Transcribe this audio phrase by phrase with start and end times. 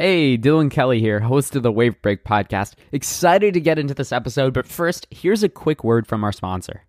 [0.00, 2.74] Hey, Dylan Kelly here, host of the Wavebreak podcast.
[2.92, 6.82] Excited to get into this episode, but first, here's a quick word from our sponsor.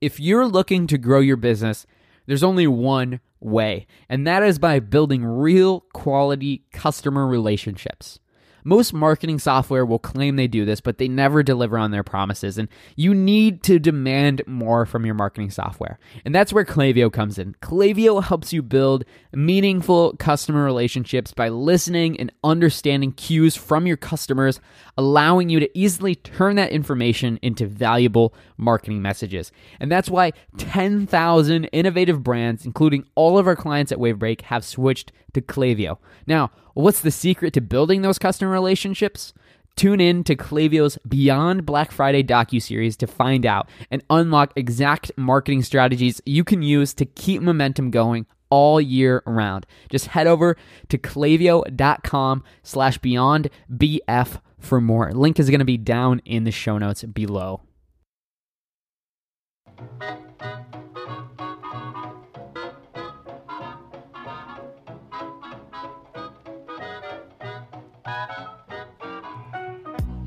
[0.00, 1.86] If you're looking to grow your business,
[2.24, 8.18] there's only one way, and that is by building real quality customer relationships.
[8.64, 12.56] Most marketing software will claim they do this, but they never deliver on their promises.
[12.56, 15.98] And you need to demand more from your marketing software.
[16.24, 17.54] And that's where Klaviyo comes in.
[17.60, 24.60] Klaviyo helps you build meaningful customer relationships by listening and understanding cues from your customers,
[24.96, 29.52] allowing you to easily turn that information into valuable marketing messages.
[29.78, 35.12] And that's why 10,000 innovative brands, including all of our clients at Wavebreak, have switched
[35.34, 35.98] to Klaviyo.
[36.26, 39.32] Now, what's the secret to building those customer relationships?
[39.76, 45.62] Tune in to Klaviyo's Beyond Black Friday docu-series to find out and unlock exact marketing
[45.62, 49.66] strategies you can use to keep momentum going all year round.
[49.90, 50.56] Just head over
[50.88, 55.12] to klaviyo.com slash beyond BF for more.
[55.12, 57.62] Link is going to be down in the show notes below.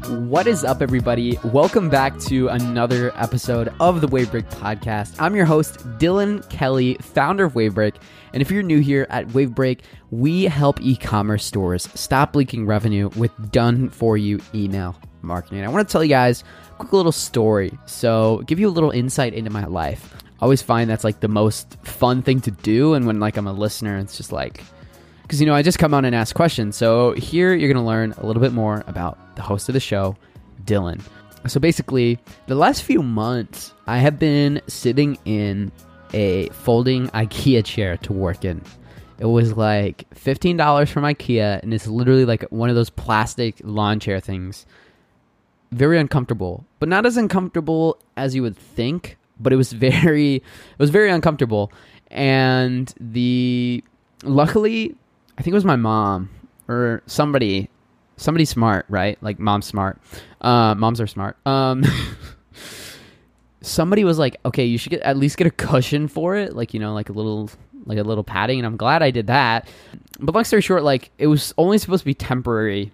[0.08, 1.38] What is up, everybody?
[1.44, 5.14] Welcome back to another episode of the Wavebreak podcast.
[5.20, 7.96] I'm your host, Dylan Kelly, founder of Wavebreak.
[8.32, 13.10] And if you're new here at Wavebreak, we help e commerce stores stop leaking revenue
[13.18, 15.66] with done for you email marketing.
[15.66, 17.78] I want to tell you guys a quick little story.
[17.86, 20.16] So, give you a little insight into my life.
[20.24, 22.94] I always find that's like the most fun thing to do.
[22.94, 24.64] And when like I'm a listener, it's just like,
[25.24, 26.78] because you know I just come on and ask questions.
[26.78, 29.80] So here you're going to learn a little bit more about the host of the
[29.80, 30.18] show,
[30.66, 31.02] Dylan.
[31.48, 35.72] So basically, the last few months I have been sitting in
[36.14, 38.62] a folding IKEA chair to work in.
[39.20, 43.56] It was like fifteen dollars from IKEA, and it's literally like one of those plastic
[43.64, 44.66] lawn chair things.
[45.72, 49.18] Very uncomfortable, but not as uncomfortable as you would think.
[49.40, 50.44] But it was very, it
[50.80, 51.72] was very uncomfortable,
[52.12, 53.84] and the
[54.24, 54.96] luckily
[55.38, 56.30] I think it was my mom
[56.68, 57.70] or somebody,
[58.18, 59.18] somebody smart, right?
[59.22, 60.00] Like mom's smart.
[60.42, 61.38] Uh, moms are smart.
[61.46, 61.84] Um,
[63.62, 66.74] somebody was like, okay, you should get at least get a cushion for it, like
[66.74, 67.50] you know, like a little,
[67.86, 68.60] like a little padding.
[68.60, 69.70] And I'm glad I did that.
[70.20, 72.92] But long story short, like it was only supposed to be temporary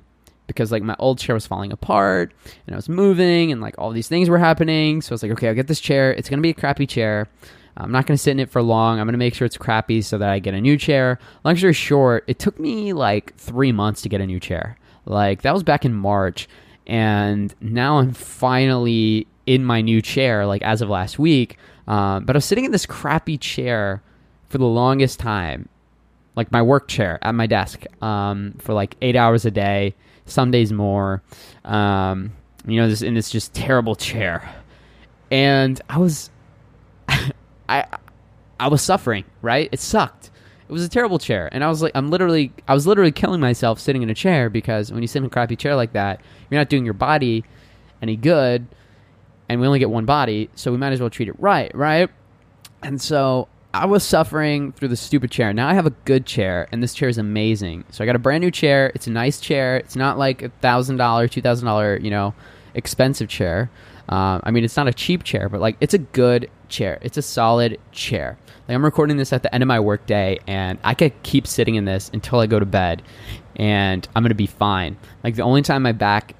[0.48, 2.34] because like my old chair was falling apart
[2.68, 5.02] and I was moving and like all these things were happening.
[5.02, 6.14] So I was like, okay, I'll get this chair.
[6.14, 7.30] It's gonna be a crappy chair.
[7.78, 9.00] I'm not going to sit in it for long.
[9.00, 11.20] I'm going to make sure it's crappy so that I get a new chair.
[11.44, 14.78] Long story short, it took me like three months to get a new chair.
[15.06, 16.48] Like that was back in March.
[16.86, 21.58] And now I'm finally in my new chair, like as of last week.
[21.88, 24.02] Um, but I was sitting in this crappy chair
[24.50, 25.68] for the longest time,
[26.36, 30.52] like my work chair at my desk, um, for like eight hours a day, some
[30.52, 31.22] days more.
[31.66, 32.32] Um,
[32.66, 34.50] you know, this in this just terrible chair.
[35.32, 36.30] And I was
[37.70, 37.86] I
[38.60, 39.68] I was suffering, right?
[39.72, 40.30] It sucked.
[40.68, 43.40] It was a terrible chair, and I was like, I'm literally, I was literally killing
[43.40, 46.22] myself sitting in a chair because when you sit in a crappy chair like that,
[46.50, 47.44] you're not doing your body
[48.02, 48.66] any good,
[49.50, 52.10] and we only get one body, so we might as well treat it right, right?
[52.82, 55.52] And so I was suffering through the stupid chair.
[55.54, 57.86] Now I have a good chair, and this chair is amazing.
[57.90, 58.92] So I got a brand new chair.
[58.94, 59.78] It's a nice chair.
[59.78, 62.34] It's not like a thousand dollar, two thousand dollar, you know,
[62.74, 63.70] expensive chair.
[64.10, 66.98] Uh, I mean, it's not a cheap chair, but like it's a good chair.
[67.02, 68.38] It's a solid chair.
[68.68, 71.76] Like I'm recording this at the end of my workday, and I could keep sitting
[71.76, 73.02] in this until I go to bed,
[73.56, 74.98] and I'm gonna be fine.
[75.24, 76.36] Like the only time my back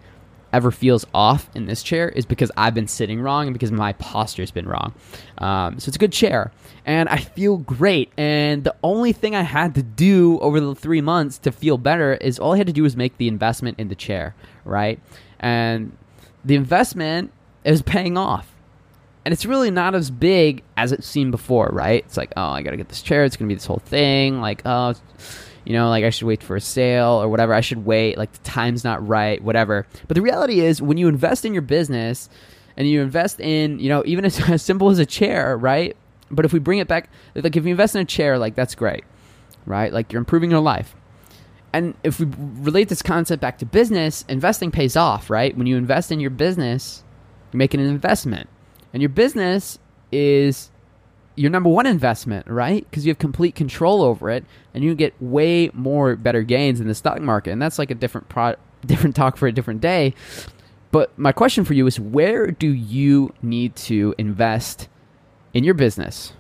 [0.52, 3.94] ever feels off in this chair is because I've been sitting wrong and because my
[3.94, 4.94] posture's been wrong.
[5.40, 6.52] Um, so it's a good chair,
[6.86, 8.12] and I feel great.
[8.18, 12.14] And the only thing I had to do over the three months to feel better
[12.16, 15.00] is all I had to do was make the investment in the chair, right?
[15.40, 15.96] And
[16.46, 17.32] the investment
[17.64, 18.53] is paying off
[19.26, 22.04] and it's really not as big as it seemed before, right?
[22.06, 23.24] It's like, oh, I gotta get this chair.
[23.24, 24.42] It's gonna be this whole thing.
[24.42, 24.94] Like, oh,
[25.66, 27.54] you know, like I should wait for a sale or whatever.
[27.54, 28.18] I should wait.
[28.18, 29.88] Like the time's not right, whatever.
[30.08, 32.30] But the reality is, when you invest in your business
[32.76, 35.96] and you invest in, you know, even as, as simple as a chair, right?
[36.30, 38.76] But if we bring it back, like if you invest in a chair, like that's
[38.76, 39.06] great,
[39.66, 39.94] right?
[39.94, 40.96] Like you're improving your life.
[41.72, 45.58] And if we relate this concept back to business, investing pays off, right?
[45.58, 47.04] When you invest in your business,
[47.52, 48.48] you're making an investment
[48.94, 49.80] and your business
[50.12, 50.70] is
[51.36, 52.88] your number one investment, right?
[52.90, 56.88] Because you have complete control over it, and you get way more better gains in
[56.88, 57.52] the stock market.
[57.52, 58.56] And that's like a different pro-
[58.86, 60.14] different talk for a different day.
[60.92, 64.88] But my question for you is, where do you need to invest
[65.54, 66.34] in your business,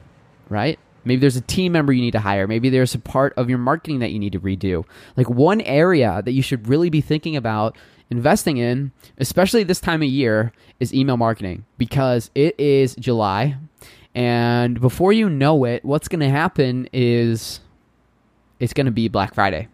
[0.48, 0.78] right?
[1.06, 2.48] Maybe there's a team member you need to hire.
[2.48, 4.86] Maybe there's a part of your marketing that you need to redo.
[5.18, 7.76] Like one area that you should really be thinking about
[8.14, 13.58] investing in, especially this time of year, is email marketing because it is July.
[14.14, 17.60] And before you know it, what's going to happen is
[18.60, 19.68] it's going to be Black Friday.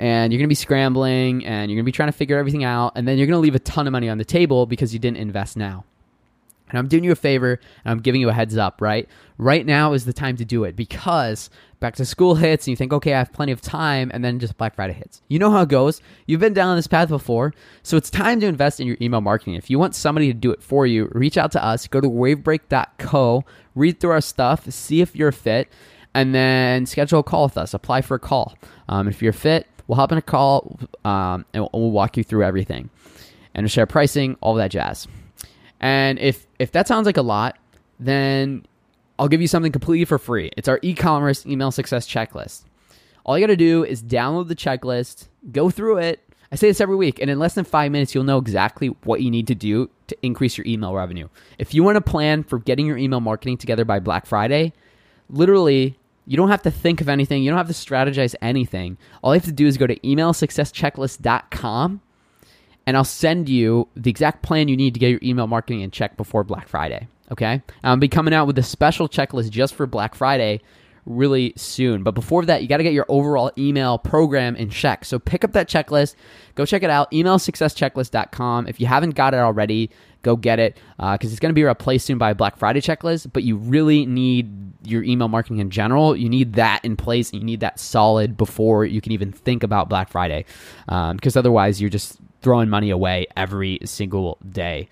[0.00, 2.64] And you're going to be scrambling and you're going to be trying to figure everything
[2.64, 2.92] out.
[2.96, 4.98] And then you're going to leave a ton of money on the table because you
[4.98, 5.84] didn't invest now.
[6.68, 9.08] And I'm doing you a favor and I'm giving you a heads up, right?
[9.38, 11.48] Right now is the time to do it because
[11.80, 14.38] back to school hits and you think, okay, I have plenty of time, and then
[14.38, 15.22] just Black Friday hits.
[15.28, 16.00] You know how it goes.
[16.26, 17.54] You've been down this path before.
[17.82, 19.54] So it's time to invest in your email marketing.
[19.54, 21.86] If you want somebody to do it for you, reach out to us.
[21.86, 23.44] Go to wavebreak.co,
[23.74, 25.68] read through our stuff, see if you're fit,
[26.14, 27.74] and then schedule a call with us.
[27.74, 28.56] Apply for a call.
[28.88, 32.44] Um, if you're fit, we'll hop in a call um, and we'll walk you through
[32.44, 32.90] everything
[33.54, 35.08] and share pricing, all that jazz.
[35.80, 37.56] And if if that sounds like a lot,
[38.00, 38.66] then
[39.18, 40.50] I'll give you something completely for free.
[40.56, 42.64] It's our e-commerce email success checklist.
[43.24, 46.20] All you got to do is download the checklist, go through it.
[46.50, 49.20] I say this every week, and in less than five minutes, you'll know exactly what
[49.20, 51.28] you need to do to increase your email revenue.
[51.58, 54.72] If you want to plan for getting your email marketing together by Black Friday,
[55.28, 57.42] literally, you don't have to think of anything.
[57.42, 58.96] You don't have to strategize anything.
[59.22, 62.00] All you have to do is go to emailsuccesschecklist.com
[62.86, 65.90] and I'll send you the exact plan you need to get your email marketing in
[65.90, 67.08] check before Black Friday.
[67.30, 70.60] Okay, I'll be coming out with a special checklist just for Black Friday
[71.08, 72.02] really soon.
[72.02, 75.04] But before that, you got to get your overall email program in check.
[75.04, 76.14] So pick up that checklist,
[76.54, 78.66] go check it out, emailsuccesschecklist.com.
[78.66, 79.90] If you haven't got it already,
[80.22, 82.80] go get it because uh, it's going to be replaced soon by a Black Friday
[82.80, 83.32] checklist.
[83.32, 84.52] But you really need
[84.84, 86.14] your email marketing in general.
[86.14, 87.32] You need that in place.
[87.32, 90.44] You need that solid before you can even think about Black Friday
[90.86, 94.88] because um, otherwise you're just throwing money away every single day.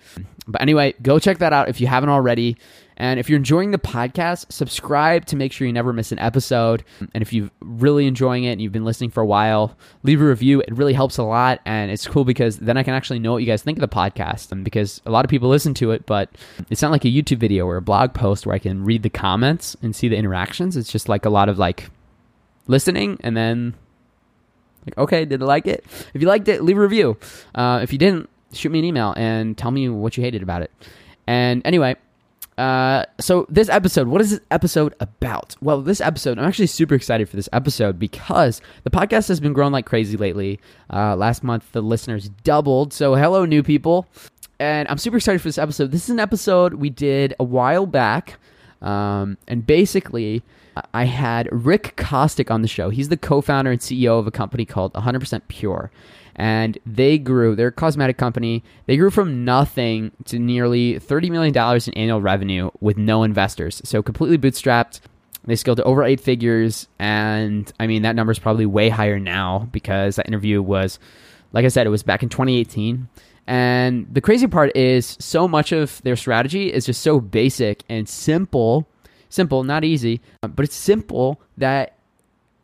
[0.47, 2.57] But anyway, go check that out if you haven't already.
[2.99, 6.83] And if you're enjoying the podcast, subscribe to make sure you never miss an episode.
[7.13, 10.25] And if you're really enjoying it and you've been listening for a while, leave a
[10.25, 10.61] review.
[10.61, 11.61] It really helps a lot.
[11.65, 13.95] And it's cool because then I can actually know what you guys think of the
[13.95, 14.51] podcast.
[14.51, 16.29] And because a lot of people listen to it, but
[16.71, 19.11] it's not like a YouTube video or a blog post where I can read the
[19.11, 20.75] comments and see the interactions.
[20.75, 21.91] It's just like a lot of like
[22.65, 23.75] listening and then
[24.87, 25.85] like, okay, did I like it?
[26.13, 27.17] If you liked it, leave a review.
[27.53, 30.61] Uh, if you didn't, shoot me an email and tell me what you hated about
[30.61, 30.71] it.
[31.27, 31.95] And anyway,
[32.57, 35.55] uh, so this episode, what is this episode about?
[35.61, 39.53] Well, this episode, I'm actually super excited for this episode because the podcast has been
[39.53, 40.59] growing like crazy lately.
[40.91, 42.93] Uh, last month, the listeners doubled.
[42.93, 44.07] So, hello, new people.
[44.59, 45.91] And I'm super excited for this episode.
[45.91, 48.39] This is an episode we did a while back.
[48.81, 50.41] Um, and basically,
[50.93, 52.89] I had Ric Kostick on the show.
[52.89, 55.91] He's the co-founder and CEO of a company called 100% Pure.
[56.35, 58.63] And they grew, they're a cosmetic company.
[58.85, 63.81] They grew from nothing to nearly $30 million in annual revenue with no investors.
[63.83, 64.99] So completely bootstrapped.
[65.45, 66.87] They scaled to over eight figures.
[66.99, 70.99] And I mean, that number is probably way higher now because that interview was,
[71.53, 73.07] like I said, it was back in 2018.
[73.47, 78.07] And the crazy part is so much of their strategy is just so basic and
[78.07, 78.87] simple
[79.29, 81.97] Simple, not easy, uh, but it's simple that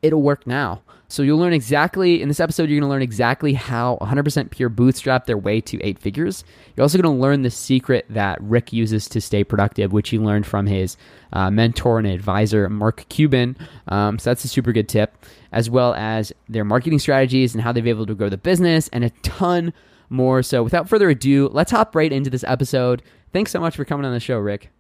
[0.02, 0.82] it'll work now.
[1.14, 2.70] So you'll learn exactly in this episode.
[2.70, 6.44] You're going to learn exactly how 100% pure bootstrap their way to eight figures.
[6.76, 10.18] You're also going to learn the secret that Ric uses to stay productive, which he
[10.18, 10.98] learned from his
[11.32, 13.56] uh, mentor and advisor Mark Cuban.
[13.90, 15.16] Um, so that's a super good tip,
[15.52, 18.88] as well as their marketing strategies and how they've been able to grow the business
[18.88, 19.72] and a ton
[20.10, 20.42] more.
[20.42, 23.04] So without further ado, let's hop right into this episode.
[23.32, 24.72] Thanks so much for coming on the show, Ric.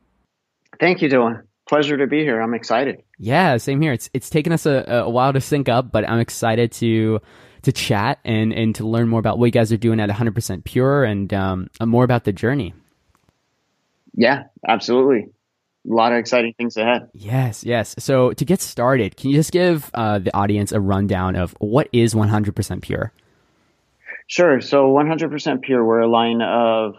[0.79, 2.41] Thank you, Dylan pleasure to be here.
[2.41, 3.03] I'm excited.
[3.17, 3.93] Yeah, same here.
[3.93, 7.21] It's it's taken us a, a while to sync up, but I'm excited to
[7.63, 10.63] to chat and and to learn more about what you guys are doing at 100%
[10.63, 12.73] Pure and um, more about the journey.
[14.13, 15.29] Yeah, absolutely.
[15.89, 17.09] A lot of exciting things ahead.
[17.13, 17.95] Yes, yes.
[17.99, 21.89] So to get started, can you just give uh, the audience a rundown of what
[21.91, 23.11] is 100% Pure?
[24.27, 24.61] Sure.
[24.61, 26.95] So 100% Pure, we're a line of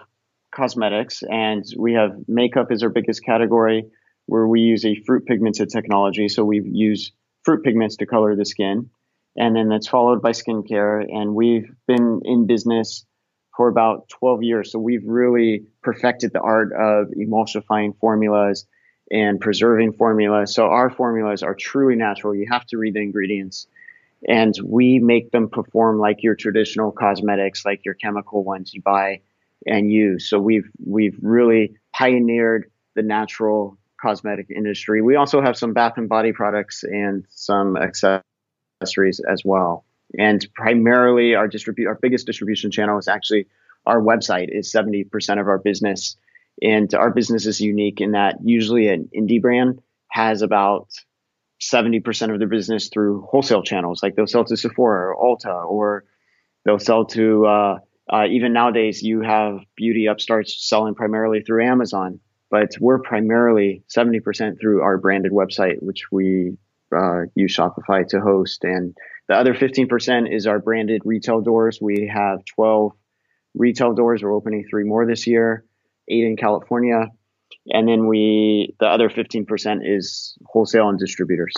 [0.54, 3.86] cosmetics, and we have makeup is our biggest category
[4.26, 6.28] where we use a fruit pigmented technology.
[6.28, 7.12] So we use
[7.42, 8.90] fruit pigments to color the skin.
[9.36, 11.04] And then that's followed by skincare.
[11.08, 13.04] And we've been in business
[13.56, 14.72] for about 12 years.
[14.72, 18.66] So we've really perfected the art of emulsifying formulas
[19.10, 20.54] and preserving formulas.
[20.54, 22.34] So our formulas are truly natural.
[22.34, 23.66] You have to read the ingredients.
[24.26, 29.20] And we make them perform like your traditional cosmetics, like your chemical ones you buy
[29.66, 30.28] and use.
[30.28, 35.00] So we've we've really pioneered the natural cosmetic industry.
[35.00, 39.84] We also have some bath and body products and some accessories as well.
[40.18, 43.46] And primarily, our distribute our biggest distribution channel is actually
[43.86, 46.16] our website is 70% of our business.
[46.62, 50.88] And our business is unique in that usually an indie brand has about
[51.60, 54.02] 70% of their business through wholesale channels.
[54.02, 56.04] Like they'll sell to Sephora or Ulta, or
[56.64, 57.78] they'll sell to, uh,
[58.12, 62.20] uh, even nowadays, you have beauty upstarts selling primarily through Amazon,
[62.54, 66.56] but we're primarily 70% through our branded website, which we
[66.96, 68.62] uh, use Shopify to host.
[68.62, 68.96] And
[69.26, 71.80] the other 15% is our branded retail doors.
[71.82, 72.92] We have 12
[73.54, 74.22] retail doors.
[74.22, 75.64] We're opening three more this year,
[76.06, 77.08] eight in California.
[77.70, 81.54] And then we, the other 15% is wholesale and distributors.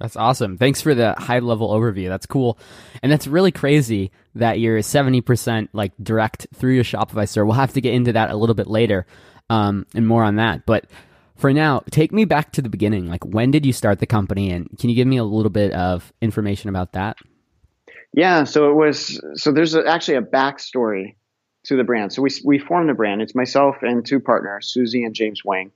[0.00, 0.58] That's awesome.
[0.58, 2.08] Thanks for the high level overview.
[2.08, 2.58] That's cool.
[3.04, 7.44] And that's really crazy that you're 70% like direct through your Shopify store.
[7.44, 9.06] We'll have to get into that a little bit later
[9.50, 10.66] um, and more on that.
[10.66, 10.86] But
[11.36, 13.08] for now, take me back to the beginning.
[13.08, 14.50] Like, when did you start the company?
[14.50, 17.16] And can you give me a little bit of information about that?
[18.12, 18.44] Yeah.
[18.44, 21.16] So it was, so there's actually a backstory
[21.64, 22.12] to the brand.
[22.12, 23.22] So we, we formed the brand.
[23.22, 25.72] It's myself and two partners, Susie and James Wang.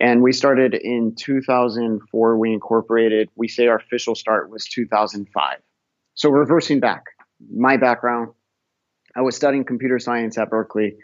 [0.00, 2.38] And we started in 2004.
[2.38, 5.58] We incorporated, we say our official start was 2005.
[6.14, 7.06] So reversing back,
[7.52, 8.32] my background,
[9.16, 10.96] I was studying computer science at Berkeley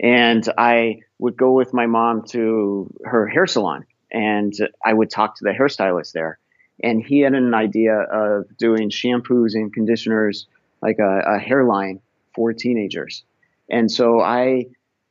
[0.00, 4.52] and I would go with my mom to her hair salon and
[4.84, 6.38] I would talk to the hairstylist there.
[6.82, 10.46] And he had an idea of doing shampoos and conditioners,
[10.82, 12.00] like a, a hairline
[12.34, 13.24] for teenagers.
[13.70, 14.66] And so I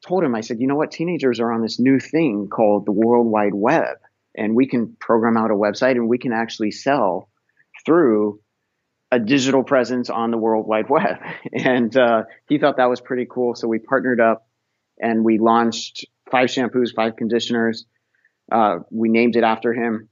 [0.07, 0.91] told him, I said, you know what?
[0.91, 3.97] Teenagers are on this new thing called the World Wide Web.
[4.37, 7.29] And we can program out a website and we can actually sell
[7.85, 8.39] through
[9.11, 11.17] a digital presence on the World Wide Web.
[11.53, 13.55] And uh, he thought that was pretty cool.
[13.55, 14.45] So we partnered up
[14.99, 17.85] and we launched five shampoos, five conditioners.
[18.51, 20.09] Uh, we named it after him.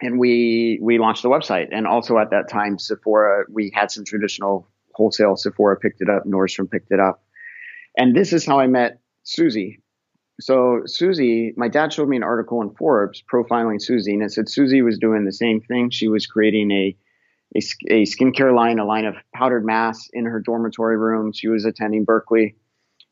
[0.00, 1.68] And we we launched the website.
[1.70, 5.36] And also at that time, Sephora, we had some traditional wholesale.
[5.36, 7.24] Sephora picked it up, Nordstrom picked it up
[7.96, 9.80] and this is how I met Susie.
[10.40, 14.48] So Susie, my dad showed me an article in Forbes profiling Susie, and it said
[14.48, 15.90] Susie was doing the same thing.
[15.90, 16.96] She was creating a
[17.56, 21.30] a, a skincare line, a line of powdered masks in her dormitory room.
[21.32, 22.56] She was attending Berkeley.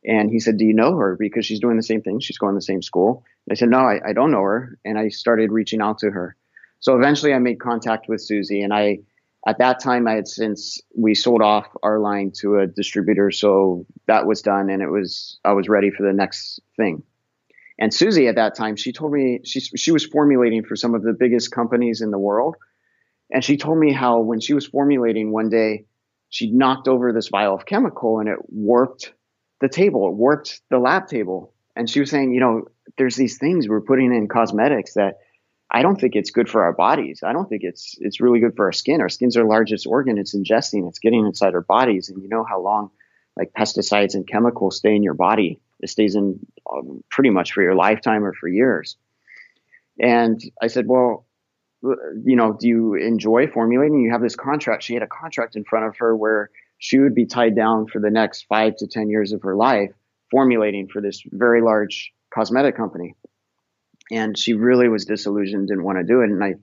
[0.05, 1.17] And he said, Do you know her?
[1.19, 2.21] Because she's doing the same thing.
[2.21, 3.25] She's going to the same school.
[3.47, 4.79] And I said, No, I, I don't know her.
[4.85, 6.37] And I started reaching out to her.
[6.81, 8.99] So eventually I made contact with Susie and I
[9.47, 13.87] at that time I had since we sold off our line to a distributor, so
[14.07, 17.03] that was done, and it was I was ready for the next thing.
[17.79, 21.03] And Susie at that time, she told me she she was formulating for some of
[21.03, 22.57] the biggest companies in the world,
[23.33, 25.87] and she told me how when she was formulating one day,
[26.29, 29.13] she knocked over this vial of chemical and it warped
[29.63, 32.65] the table, it warped the lab table, and she was saying, you know,
[32.99, 35.21] there's these things we're putting in cosmetics that
[35.71, 37.21] I don't think it's good for our bodies.
[37.25, 39.01] I don't think it's it's really good for our skin.
[39.01, 40.19] Our skin's our largest organ.
[40.19, 40.89] It's ingesting.
[40.89, 42.91] It's getting inside our bodies, and you know how long
[43.37, 45.61] like pesticides and chemicals stay in your body.
[45.81, 48.97] It stays in um, pretty much for your lifetime or for years.
[50.01, 51.25] And I said, well,
[51.83, 54.01] you know, do you enjoy formulating?
[54.01, 54.83] You have this contract.
[54.83, 56.51] She had a contract in front of her where
[56.83, 59.93] she would be tied down for the next five to 10 years of her life
[60.33, 63.15] formulating for this very large cosmetic company
[64.11, 66.31] and she really was disillusioned, didn't want to do it.
[66.31, 66.55] And I,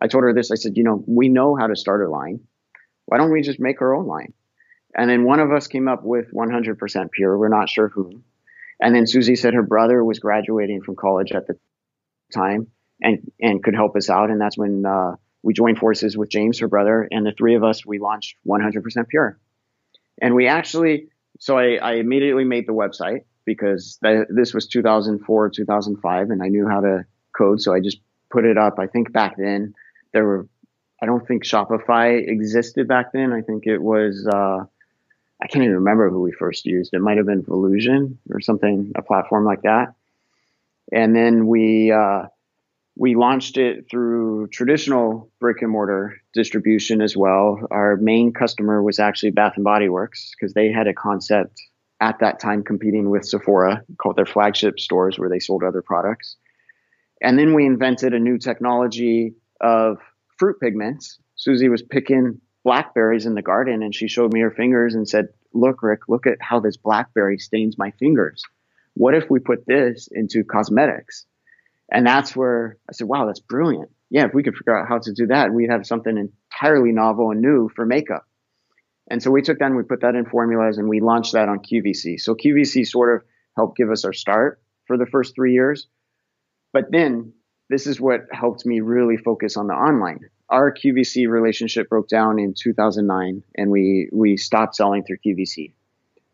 [0.00, 0.50] I told her this.
[0.50, 2.40] I said, you know, we know how to start a line.
[3.06, 4.32] Why don't we just make our own line?
[4.96, 7.38] And then one of us came up with 100% pure.
[7.38, 8.22] We're not sure who.
[8.80, 11.56] And then Susie said her brother was graduating from college at the
[12.32, 12.68] time
[13.00, 14.30] and and could help us out.
[14.30, 17.64] And that's when uh, we joined forces with James, her brother, and the three of
[17.64, 17.86] us.
[17.86, 19.38] We launched 100% pure.
[20.20, 21.08] And we actually,
[21.38, 26.48] so I, I immediately made the website because th- this was 2004, 2005, and I
[26.48, 27.06] knew how to
[27.36, 27.60] code.
[27.60, 28.78] So I just put it up.
[28.78, 29.74] I think back then
[30.12, 30.48] there were,
[31.00, 33.32] I don't think Shopify existed back then.
[33.32, 34.64] I think it was, uh,
[35.40, 36.92] I can't even remember who we first used.
[36.92, 39.94] It might have been Volusion or something, a platform like that.
[40.90, 42.24] And then we, uh,
[42.98, 47.60] we launched it through traditional brick and mortar distribution as well.
[47.70, 51.62] Our main customer was actually Bath and Body Works because they had a concept
[52.00, 56.36] at that time competing with Sephora, called their flagship stores where they sold other products.
[57.22, 59.98] And then we invented a new technology of
[60.36, 61.18] fruit pigments.
[61.36, 65.28] Susie was picking blackberries in the garden and she showed me her fingers and said,
[65.54, 68.42] Look, Ric, look at how this blackberry stains my fingers.
[68.94, 71.26] What if we put this into cosmetics?
[71.90, 73.90] And that's where I said, Wow, that's brilliant.
[74.10, 77.30] Yeah, if we could figure out how to do that, we'd have something entirely novel
[77.30, 78.26] and new for makeup.
[79.10, 81.48] And so we took that and we put that in formulas and we launched that
[81.48, 82.20] on QVC.
[82.20, 83.26] So QVC sort of
[83.56, 85.88] helped give us our start for the first three years.
[86.72, 87.32] But then
[87.70, 90.20] this is what helped me really focus on the online.
[90.48, 95.72] Our QVC relationship broke down in 2009 and we, we stopped selling through QVC.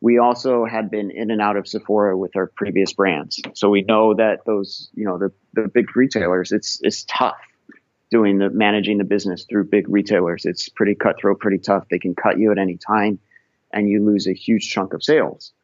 [0.05, 3.41] We also had been in and out of Sephora with our previous brands.
[3.55, 7.39] So we know that those, you know, the, the big retailers, it's, it's tough
[8.11, 10.45] doing the managing the business through big retailers.
[10.45, 11.85] It's pretty cutthroat, pretty tough.
[11.91, 13.19] They can cut you at any time
[13.73, 15.55] and you lose a huge chunk of sales.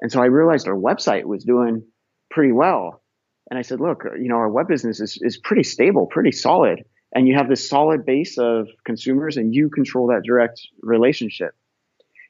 [0.00, 1.82] And so I realized our website was doing
[2.30, 3.02] pretty well.
[3.50, 6.84] And I said, look, you know, our web business is, is pretty stable, pretty solid.
[7.12, 11.56] And you have this solid base of consumers and you control that direct relationship.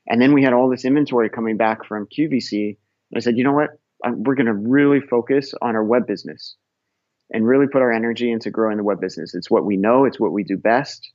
[0.08, 2.66] And then we had all this inventory coming back from QVC.
[3.10, 3.70] And I said, you know what?
[4.04, 6.56] We're going to really focus on our web business
[7.30, 9.34] and really put our energy into growing the web business.
[9.34, 11.12] It's what we know, it's what we do best.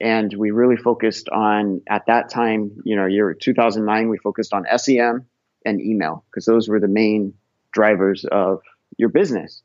[0.00, 4.64] And we really focused on, at that time, you know, year 2009, we focused on
[4.78, 5.26] SEM
[5.66, 7.34] and email because those were the main
[7.74, 8.60] drivers of
[8.96, 9.62] your business.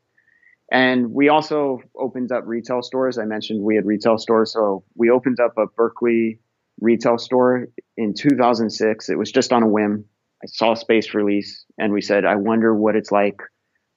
[0.70, 3.16] And we also opened up retail stores.
[3.16, 4.52] I mentioned we had retail stores.
[4.52, 6.40] So we opened up a Berkeley
[6.80, 9.08] retail store in 2006.
[9.08, 10.04] It was just on a whim.
[10.42, 13.40] I saw space release and we said, I wonder what it's like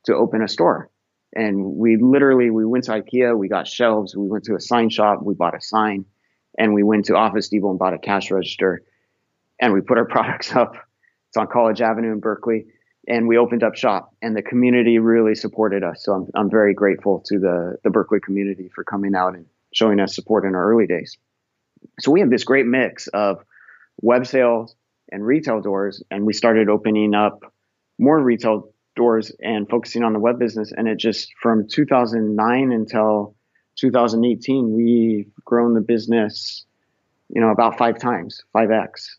[0.06, 0.90] to open a store.
[1.36, 4.90] And we literally, we went to Ikea, we got shelves, we went to a sign
[4.90, 6.06] shop, we bought a sign,
[6.58, 8.82] and we went to Office Depot and bought a cash register.
[9.62, 10.74] And we put our products up.
[11.28, 12.66] It's on College Avenue in Berkeley.
[13.08, 16.04] And we opened up shop and the community really supported us.
[16.04, 20.00] So I'm, I'm very grateful to the, the Berkeley community for coming out and showing
[20.00, 21.18] us support in our early days.
[22.00, 23.44] So we have this great mix of
[24.02, 24.76] web sales
[25.12, 27.42] and retail doors, and we started opening up
[27.98, 30.72] more retail doors and focusing on the web business.
[30.76, 33.36] And it just from 2009 until
[33.78, 36.66] 2018, we've grown the business,
[37.30, 39.18] you know, about five times, five x.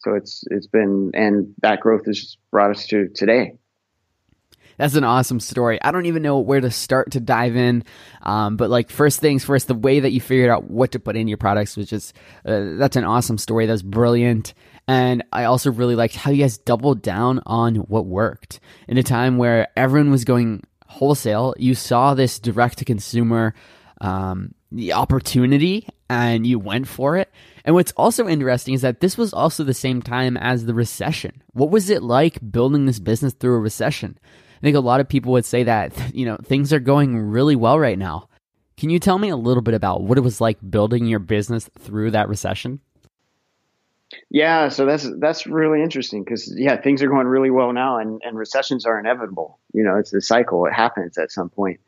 [0.00, 3.54] So it's it's been, and that growth has brought us to today.
[4.78, 5.78] That's an awesome story.
[5.82, 7.84] I don't even know where to start to dive in.
[8.22, 11.16] Um, but like first things first, the way that you figured out what to put
[11.16, 12.14] in your products was just
[12.46, 13.66] uh, that's an awesome story.
[13.66, 14.54] That's brilliant.
[14.86, 19.02] And I also really liked how you guys doubled down on what worked in a
[19.02, 21.54] time where everyone was going wholesale.
[21.58, 23.54] You saw this direct to consumer
[24.00, 27.30] um, the opportunity and you went for it.
[27.64, 31.42] And what's also interesting is that this was also the same time as the recession.
[31.52, 34.18] What was it like building this business through a recession?
[34.58, 37.56] I think a lot of people would say that, you know, things are going really
[37.56, 38.28] well right now.
[38.76, 41.68] Can you tell me a little bit about what it was like building your business
[41.78, 42.80] through that recession?
[44.30, 48.22] Yeah, so that's that's really interesting because yeah, things are going really well now, and,
[48.24, 49.58] and recessions are inevitable.
[49.74, 51.80] You know, it's a cycle; it happens at some point.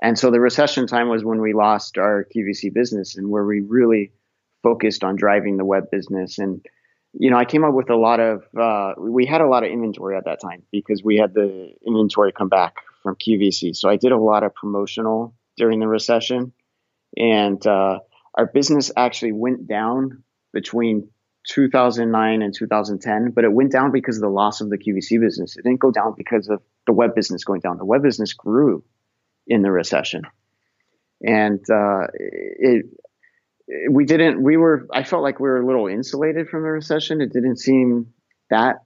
[0.00, 3.60] And so the recession time was when we lost our QVC business, and where we
[3.60, 4.12] really
[4.62, 6.64] focused on driving the web business and
[7.18, 9.70] you know, I came up with a lot of, uh, we had a lot of
[9.70, 13.74] inventory at that time because we had the inventory come back from QVC.
[13.74, 16.52] So I did a lot of promotional during the recession.
[17.16, 18.00] And uh,
[18.34, 21.08] our business actually went down between
[21.48, 25.56] 2009 and 2010, but it went down because of the loss of the QVC business.
[25.56, 27.78] It didn't go down because of the web business going down.
[27.78, 28.84] The web business grew
[29.46, 30.22] in the recession.
[31.22, 32.86] And uh, it,
[33.90, 37.20] we didn't we were i felt like we were a little insulated from the recession
[37.20, 38.12] it didn't seem
[38.50, 38.76] that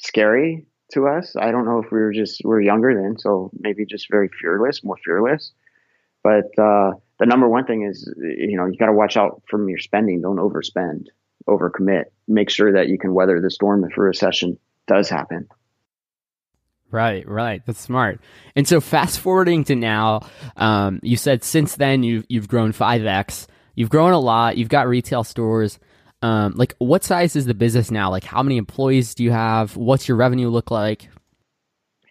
[0.00, 3.50] scary to us i don't know if we were just we are younger then so
[3.58, 5.52] maybe just very fearless more fearless
[6.22, 9.68] but uh, the number one thing is you know you got to watch out from
[9.68, 11.06] your spending don't overspend
[11.48, 15.48] overcommit make sure that you can weather the storm if a recession does happen
[16.88, 17.62] Right, right.
[17.66, 18.20] That's smart.
[18.54, 20.20] And so, fast forwarding to now,
[20.56, 23.48] um, you said since then you've you've grown five x.
[23.76, 24.56] You've grown a lot.
[24.56, 25.78] You've got retail stores.
[26.22, 28.10] Um, like, what size is the business now?
[28.10, 29.76] Like, how many employees do you have?
[29.76, 31.08] What's your revenue look like?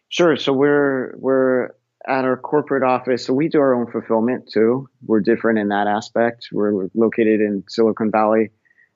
[0.10, 0.38] Sure.
[0.38, 1.71] So we're we're
[2.08, 3.25] at our corporate office.
[3.25, 4.88] So we do our own fulfillment too.
[5.06, 6.49] We're different in that aspect.
[6.51, 8.51] We're located in Silicon Valley,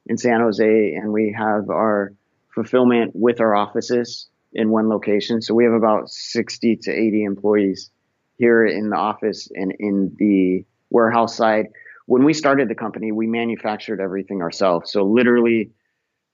[0.06, 2.14] in San Jose, and we have our
[2.54, 5.42] fulfillment with our offices in one location.
[5.42, 7.90] So we have about 60 to 80 employees
[8.38, 11.68] here in the office and in the warehouse side
[12.10, 14.92] when we started the company, we manufactured everything ourselves.
[14.92, 15.70] So literally,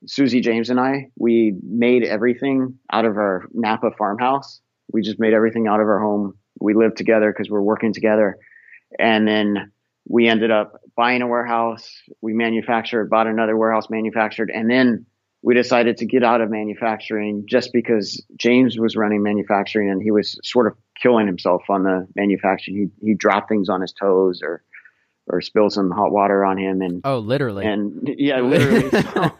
[0.08, 4.62] Susie James and I, we made everything out of our Napa farmhouse.
[4.94, 6.36] We just made everything out of our home.
[6.62, 8.38] We lived together because we're working together.
[9.00, 9.74] And then
[10.08, 11.92] we ended up buying a warehouse.
[12.22, 14.50] We manufactured, bought another warehouse manufactured.
[14.56, 15.06] And then
[15.42, 20.12] we decided to get out of manufacturing just because James was running manufacturing and he
[20.12, 22.92] was sort of killing himself on the manufacturing.
[23.02, 24.64] He, he dropped things on his toes or
[25.28, 27.66] or spill some hot water on him and oh literally.
[27.66, 28.90] and yeah literally.
[29.14, 29.36] So,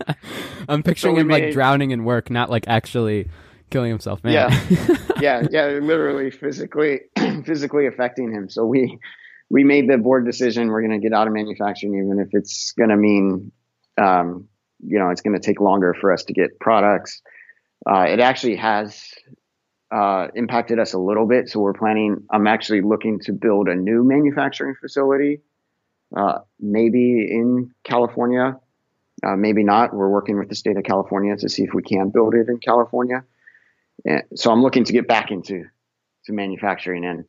[0.67, 3.30] i'm picturing so him made, like drowning in work not like actually
[3.69, 4.34] killing himself man.
[4.34, 4.98] Yeah.
[5.21, 7.02] Yeah yeah literally physically
[7.45, 8.50] physically affecting him.
[8.50, 9.00] So we
[9.50, 12.74] we made the board decision we're going to get out of manufacturing even if it's
[12.74, 13.52] going to mean
[13.98, 14.48] um,
[14.86, 17.21] you know it's going to take longer for us to get products.
[17.88, 19.13] Uh, it actually has
[19.91, 21.50] uh, impacted us a little bit.
[21.50, 22.26] So we're planning.
[22.32, 25.41] I'm actually looking to build a new manufacturing facility,
[26.15, 28.60] uh, maybe in California,
[29.25, 29.93] uh, maybe not.
[29.93, 32.60] We're working with the state of California to see if we can build it in
[32.60, 33.23] California.
[34.06, 35.65] And so I'm looking to get back into
[36.25, 37.06] to manufacturing.
[37.06, 37.25] And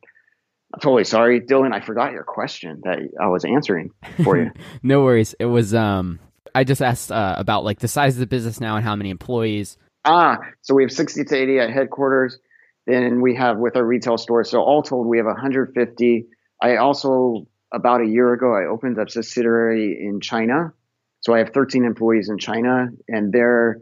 [0.73, 1.73] I'm totally sorry, Dylan.
[1.73, 3.91] I forgot your question that I was answering
[4.23, 4.51] for you.
[4.83, 5.35] no worries.
[5.39, 6.19] It was um.
[6.55, 9.11] I just asked uh, about like the size of the business now and how many
[9.11, 9.77] employees.
[10.05, 12.39] Ah, so we have 60 to 80 at headquarters.
[12.87, 14.49] Then we have with our retail stores.
[14.49, 16.25] So all told, we have 150.
[16.61, 20.73] I also about a year ago I opened up a subsidiary in China.
[21.21, 23.81] So I have 13 employees in China, and they're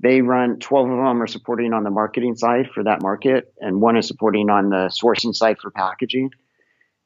[0.00, 3.80] they run 12 of them are supporting on the marketing side for that market, and
[3.80, 6.30] one is supporting on the sourcing side for packaging.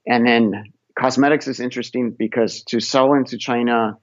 [0.06, 3.98] And then cosmetics is interesting because to sell into China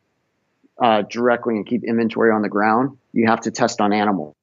[0.82, 4.36] uh, directly and keep inventory on the ground, you have to test on animals.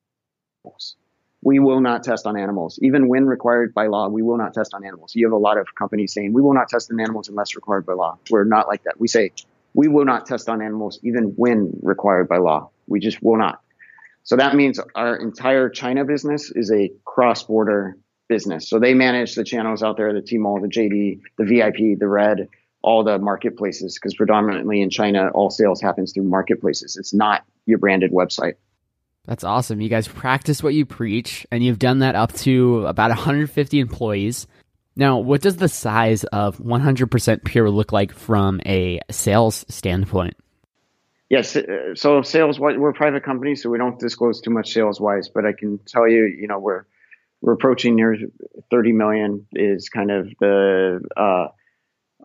[1.42, 2.78] We will not test on animals.
[2.82, 5.12] Even when required by law, we will not test on animals.
[5.14, 7.84] You have a lot of companies saying we will not test on animals unless required
[7.84, 8.18] by law.
[8.30, 9.00] We're not like that.
[9.00, 9.32] We say
[9.74, 12.70] we will not test on animals even when required by law.
[12.86, 13.60] We just will not.
[14.24, 17.96] So that means our entire China business is a cross border
[18.28, 18.68] business.
[18.68, 22.48] So they manage the channels out there, the Tmall, the JD, the VIP, the Red,
[22.82, 26.96] all the marketplaces, because predominantly in China, all sales happens through marketplaces.
[26.96, 28.54] It's not your branded website.
[29.24, 29.80] That's awesome.
[29.80, 34.48] You guys practice what you preach, and you've done that up to about 150 employees.
[34.96, 40.34] Now, what does the size of 100% Pure look like from a sales standpoint?
[41.30, 45.00] Yes, uh, so sales we're a private company, so we don't disclose too much sales
[45.00, 45.30] wise.
[45.30, 46.84] But I can tell you, you know, we're
[47.40, 48.18] we're approaching near
[48.70, 51.46] 30 million is kind of the uh,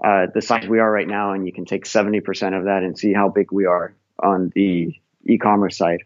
[0.06, 2.98] uh, the size we are right now, and you can take 70% of that and
[2.98, 4.94] see how big we are on the
[5.26, 6.04] e-commerce side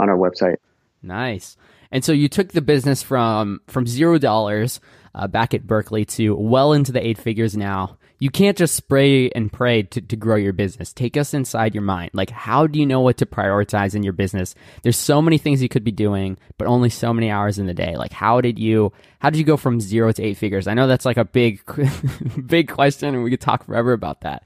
[0.00, 0.56] on our website.
[1.02, 1.56] Nice.
[1.90, 4.80] And so you took the business from from zero dollars
[5.14, 7.98] uh, back at Berkeley to well into the eight figures now.
[8.18, 10.92] You can't just spray and pray to, to grow your business.
[10.92, 12.12] Take us inside your mind.
[12.14, 14.54] Like, how do you know what to prioritize in your business?
[14.82, 17.74] There's so many things you could be doing, but only so many hours in the
[17.74, 17.96] day.
[17.96, 20.66] Like, how did you, how did you go from zero to eight figures?
[20.66, 21.60] I know that's like a big,
[22.46, 24.44] big question and we could talk forever about that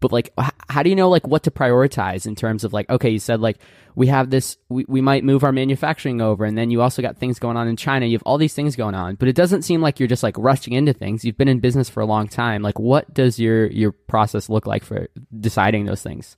[0.00, 0.32] but like
[0.68, 3.40] how do you know like what to prioritize in terms of like okay you said
[3.40, 3.58] like
[3.94, 7.16] we have this we, we might move our manufacturing over and then you also got
[7.16, 8.06] things going on in china.
[8.06, 10.36] You have all these things going on but it doesn't seem like you're just like
[10.38, 11.24] rushing into things.
[11.24, 12.62] You've been in business for a long time.
[12.62, 16.36] Like what does your your process look like for deciding those things?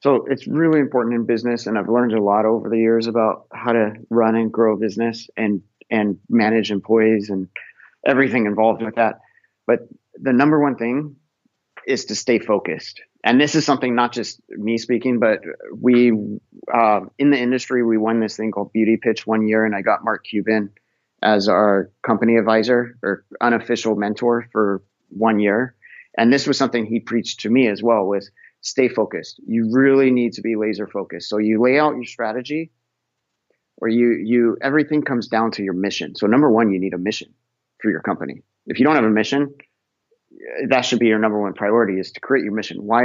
[0.00, 3.46] So it's really important in business and i've learned a lot over the years about
[3.52, 7.48] how to run and grow a business and and manage employees and
[8.06, 9.20] everything involved with that.
[9.66, 9.80] But
[10.14, 11.16] the number one thing
[11.88, 13.00] is to stay focused.
[13.24, 15.40] And this is something not just me speaking, but
[15.74, 16.12] we
[16.72, 19.80] uh, in the industry we won this thing called Beauty Pitch one year, and I
[19.82, 20.70] got Mark Cuban
[21.22, 25.74] as our company advisor or unofficial mentor for one year.
[26.16, 29.40] And this was something he preached to me as well: was stay focused.
[29.46, 31.28] You really need to be laser focused.
[31.28, 32.70] So you lay out your strategy,
[33.78, 36.14] or you you everything comes down to your mission.
[36.14, 37.32] So number one, you need a mission
[37.80, 38.42] for your company.
[38.66, 39.54] If you don't have a mission,
[40.68, 42.78] that should be your number one priority is to create your mission.
[42.78, 43.04] Why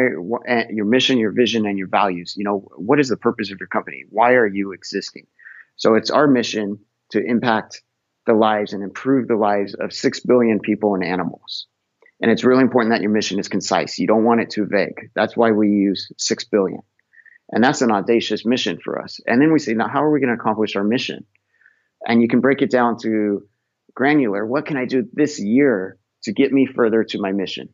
[0.69, 2.35] your mission, your vision, and your values.
[2.37, 4.03] You know, what is the purpose of your company?
[4.09, 5.27] Why are you existing?
[5.75, 6.79] So it's our mission
[7.11, 7.81] to impact
[8.25, 11.67] the lives and improve the lives of six billion people and animals.
[12.21, 13.99] And it's really important that your mission is concise.
[13.99, 15.11] You don't want it too vague.
[15.13, 16.79] That's why we use six billion.
[17.51, 19.19] And that's an audacious mission for us.
[19.27, 21.25] And then we say, now how are we going to accomplish our mission?
[22.07, 23.45] And you can break it down to
[23.93, 24.45] granular.
[24.45, 27.69] What can I do this year to get me further to my mission.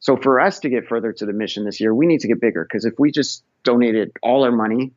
[0.00, 2.40] So for us to get further to the mission this year, we need to get
[2.40, 4.92] bigger because if we just donated all our money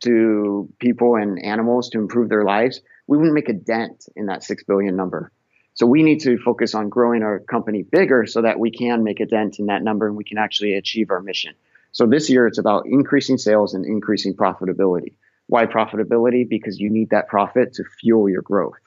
[0.00, 4.44] to people and animals to improve their lives, we wouldn't make a dent in that
[4.44, 5.32] 6 billion number.
[5.74, 9.20] So we need to focus on growing our company bigger so that we can make
[9.20, 11.54] a dent in that number and we can actually achieve our mission.
[11.92, 15.14] So this year it's about increasing sales and increasing profitability.
[15.48, 16.48] Why profitability?
[16.48, 18.78] Because you need that profit to fuel your growth.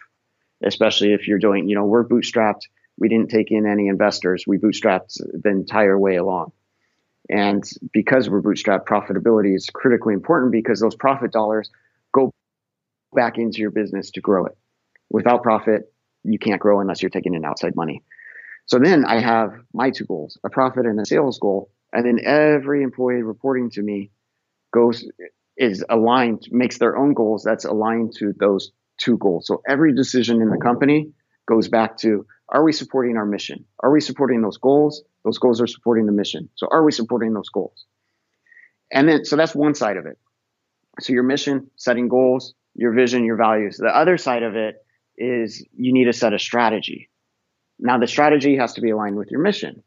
[0.63, 2.63] Especially if you're doing, you know, we're bootstrapped
[2.99, 4.43] we didn't take in any investors.
[4.45, 6.51] We bootstrapped the entire way along.
[7.29, 11.69] And because we're bootstrapped, profitability is critically important because those profit dollars
[12.13, 12.31] go
[13.13, 14.57] back into your business to grow it.
[15.09, 18.03] Without profit, you can't grow unless you're taking in outside money.
[18.65, 21.71] So then I have my two goals, a profit and a sales goal.
[21.93, 24.11] And then every employee reporting to me
[24.73, 25.09] goes,
[25.57, 29.47] is aligned, makes their own goals that's aligned to those two goals.
[29.47, 31.11] So every decision in the company
[31.47, 33.65] goes back to are we supporting our mission?
[33.79, 35.03] Are we supporting those goals?
[35.23, 36.49] Those goals are supporting the mission.
[36.55, 37.85] So are we supporting those goals?
[38.91, 40.17] And then, so that's one side of it.
[40.99, 43.77] So your mission, setting goals, your vision, your values.
[43.77, 44.83] The other side of it
[45.17, 47.09] is you need to set a strategy.
[47.77, 49.83] Now the strategy has to be aligned with your mission.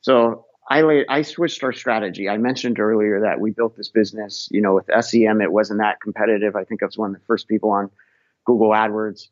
[0.00, 2.28] So I laid, I switched our strategy.
[2.28, 6.00] I mentioned earlier that we built this business, you know, with SEM, it wasn't that
[6.00, 6.56] competitive.
[6.56, 7.90] I think I was one of the first people on
[8.46, 9.28] Google AdWords.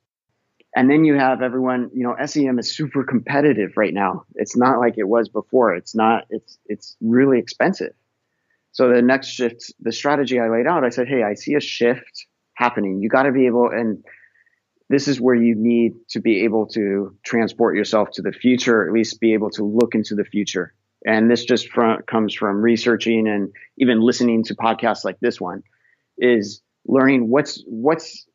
[0.74, 4.24] And then you have everyone, you know, SEM is super competitive right now.
[4.36, 5.74] It's not like it was before.
[5.74, 7.92] It's not, it's, it's really expensive.
[8.72, 11.60] So the next shift, the strategy I laid out, I said, Hey, I see a
[11.60, 13.02] shift happening.
[13.02, 14.02] You got to be able, and
[14.88, 18.92] this is where you need to be able to transport yourself to the future, at
[18.92, 20.74] least be able to look into the future.
[21.04, 25.62] And this just from, comes from researching and even listening to podcasts like this one
[26.16, 28.26] is learning what's, what's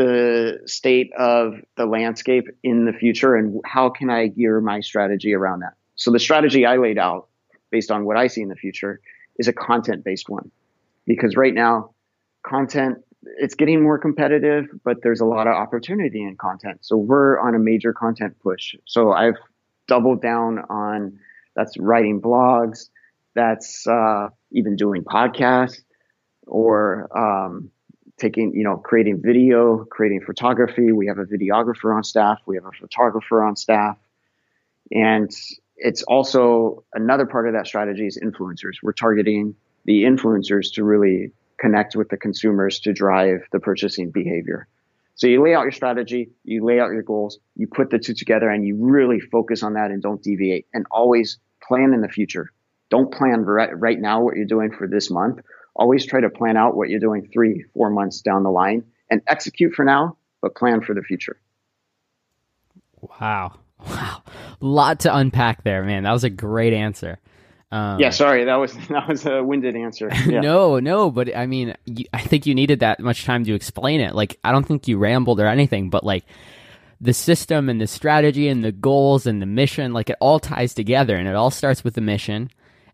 [0.00, 5.34] the state of the landscape in the future and how can I gear my strategy
[5.34, 5.74] around that?
[5.96, 7.28] So the strategy I laid out
[7.70, 9.00] based on what I see in the future
[9.38, 10.50] is a content based one
[11.06, 11.90] because right now
[12.42, 12.98] content
[13.36, 16.78] it's getting more competitive, but there's a lot of opportunity in content.
[16.80, 18.74] So we're on a major content push.
[18.86, 19.34] So I've
[19.86, 21.18] doubled down on
[21.54, 22.88] that's writing blogs,
[23.34, 25.82] that's uh, even doing podcasts
[26.46, 27.70] or um,
[28.20, 30.92] taking, you know, creating video, creating photography.
[30.92, 32.38] We have a videographer on staff.
[32.46, 33.96] We have a photographer on staff.
[34.92, 35.30] And
[35.76, 38.74] it's also another part of that strategy is influencers.
[38.82, 39.54] We're targeting
[39.86, 44.68] the influencers to really connect with the consumers to drive the purchasing behavior.
[45.14, 48.14] So you lay out your strategy, you lay out your goals, you put the two
[48.14, 52.08] together and you really focus on that and don't deviate and always plan in the
[52.08, 52.50] future.
[52.90, 55.40] Don't plan right, right now what you're doing for this month
[55.80, 59.22] always try to plan out what you're doing three, four months down the line and
[59.26, 61.40] execute for now, but plan for the future.
[63.00, 63.54] Wow.
[63.86, 64.22] Wow.
[64.60, 66.02] A lot to unpack there, man.
[66.02, 67.18] That was a great answer.
[67.72, 70.10] Um, yeah, sorry, that was that was a winded answer.
[70.26, 70.40] Yeah.
[70.40, 74.02] no, no, but I mean, you, I think you needed that much time to explain
[74.02, 74.14] it.
[74.14, 76.24] Like, I don't think you rambled or anything, but like
[77.00, 80.74] the system and the strategy and the goals and the mission, like it all ties
[80.74, 82.50] together, and it all starts with the mission,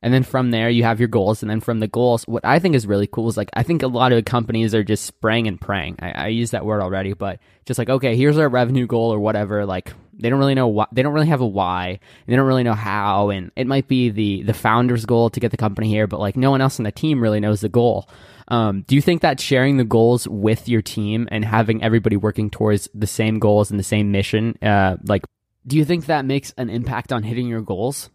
[0.06, 1.42] and then from there, you have your goals.
[1.42, 3.82] And then from the goals, what I think is really cool is like, I think
[3.82, 5.96] a lot of companies are just spraying and praying.
[5.98, 9.18] I, I use that word already, but just like, okay, here's our revenue goal or
[9.18, 9.66] whatever.
[9.66, 11.98] Like, they don't really know why, they don't really have a why.
[12.28, 13.30] They don't really know how.
[13.30, 16.36] And it might be the, the founder's goal to get the company here, but like
[16.36, 18.08] no one else on the team really knows the goal.
[18.46, 22.48] Um, do you think that sharing the goals with your team and having everybody working
[22.48, 25.24] towards the same goals and the same mission, uh, like,
[25.66, 28.08] do you think that makes an impact on hitting your goals?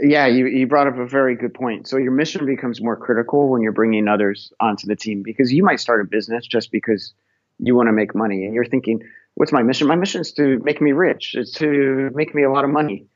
[0.00, 1.86] Yeah, you, you brought up a very good point.
[1.86, 5.62] So your mission becomes more critical when you're bringing others onto the team because you
[5.62, 7.14] might start a business just because
[7.58, 9.02] you want to make money and you're thinking,
[9.34, 9.86] what's my mission?
[9.86, 11.34] My mission is to make me rich.
[11.36, 13.06] It's to make me a lot of money.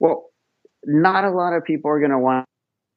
[0.00, 0.30] Well,
[0.84, 2.46] not a lot of people are going to want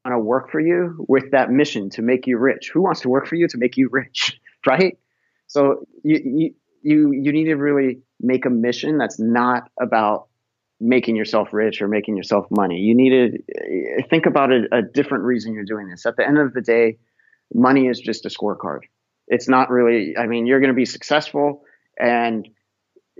[0.07, 2.71] to work for you with that mission to make you rich.
[2.73, 4.97] Who wants to work for you to make you rich, right?
[5.47, 10.27] So you you you, you need to really make a mission that's not about
[10.79, 12.77] making yourself rich or making yourself money.
[12.77, 16.05] You need to eh, think about a, a different reason you're doing this.
[16.05, 16.97] At the end of the day,
[17.53, 18.81] money is just a scorecard.
[19.27, 21.63] It's not really, I mean, you're going to be successful
[21.99, 22.49] and eh,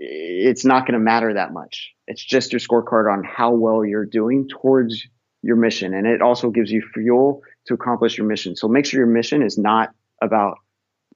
[0.00, 1.92] it's not going to matter that much.
[2.06, 5.06] It's just your scorecard on how well you're doing towards
[5.42, 5.94] your mission.
[5.94, 8.56] And it also gives you fuel to accomplish your mission.
[8.56, 9.90] So make sure your mission is not
[10.22, 10.58] about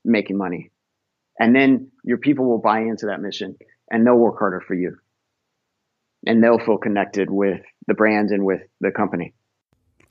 [0.04, 0.70] making money.
[1.38, 3.56] And then your people will buy into that mission
[3.90, 4.96] and they'll work harder for you
[6.26, 9.34] and they'll feel connected with the brand and with the company.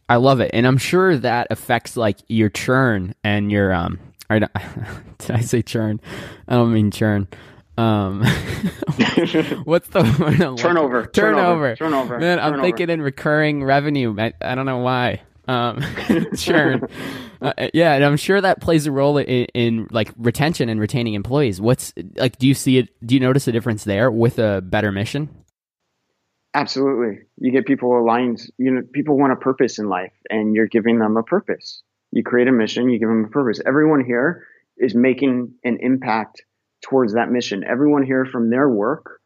[0.09, 3.99] I love it, and I'm sure that affects like your churn and your um.
[4.29, 4.39] Or,
[5.17, 5.99] did I say churn?
[6.47, 7.27] I don't mean churn.
[7.77, 8.19] Um,
[9.63, 10.57] what's the word?
[10.57, 11.05] Turnover.
[11.07, 11.75] Turnover.
[11.75, 12.19] Turnover.
[12.19, 12.63] Man, I'm turnover.
[12.63, 14.15] thinking in recurring revenue.
[14.19, 15.21] I, I don't know why.
[15.47, 15.83] Um,
[16.37, 16.87] churn.
[17.41, 21.15] Uh, yeah, and I'm sure that plays a role in, in, like retention and retaining
[21.15, 21.59] employees.
[21.59, 22.37] What's like?
[22.37, 22.89] Do you see it?
[23.05, 25.29] Do you notice a difference there with a better mission?
[26.53, 27.23] Absolutely.
[27.37, 28.41] You get people aligned.
[28.57, 31.81] You know, people want a purpose in life and you're giving them a purpose.
[32.11, 33.61] You create a mission, you give them a purpose.
[33.65, 34.45] Everyone here
[34.77, 36.43] is making an impact
[36.81, 37.63] towards that mission.
[37.63, 39.21] Everyone here from their work,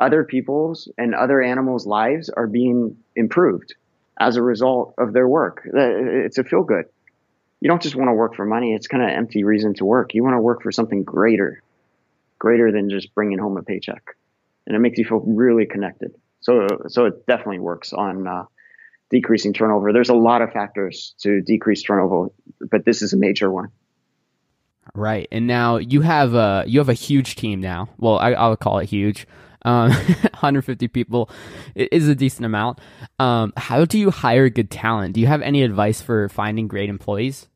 [0.00, 3.74] other people's and other animals' lives are being improved
[4.20, 5.62] as a result of their work.
[5.66, 5.80] Uh,
[6.26, 6.86] it's a feel good.
[7.60, 8.74] You don't just want to work for money.
[8.74, 10.14] It's kind of empty reason to work.
[10.14, 11.62] You want to work for something greater,
[12.38, 14.02] greater than just bringing home a paycheck.
[14.66, 16.14] And it makes you feel really connected.
[16.48, 18.44] So so it definitely works on uh,
[19.10, 19.92] decreasing turnover.
[19.92, 22.30] There's a lot of factors to decrease turnover,
[22.70, 23.68] but this is a major one.
[24.94, 27.90] Right, and now you have a you have a huge team now.
[27.98, 29.26] Well, I, will call it huge.
[29.66, 29.90] Um,
[30.38, 31.28] 150 people
[31.74, 32.78] is a decent amount.
[33.18, 35.12] Um, how do you hire good talent?
[35.12, 37.46] Do you have any advice for finding great employees?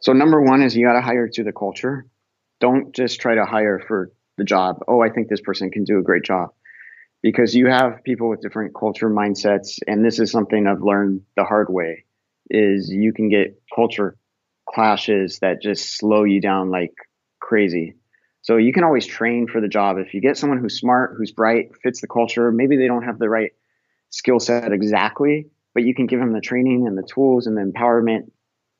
[0.00, 2.06] So number one is you got to hire to the culture.
[2.60, 4.78] don't just try to hire for the job.
[4.86, 6.50] Oh, I think this person can do a great job.
[7.22, 11.44] Because you have people with different culture mindsets, and this is something I've learned the
[11.44, 12.04] hard way
[12.50, 14.16] is you can get culture
[14.68, 16.94] clashes that just slow you down like
[17.40, 17.94] crazy.
[18.42, 19.98] So you can always train for the job.
[19.98, 23.18] If you get someone who's smart, who's bright, fits the culture, maybe they don't have
[23.18, 23.52] the right
[24.10, 27.62] skill set exactly, but you can give them the training and the tools and the
[27.62, 28.30] empowerment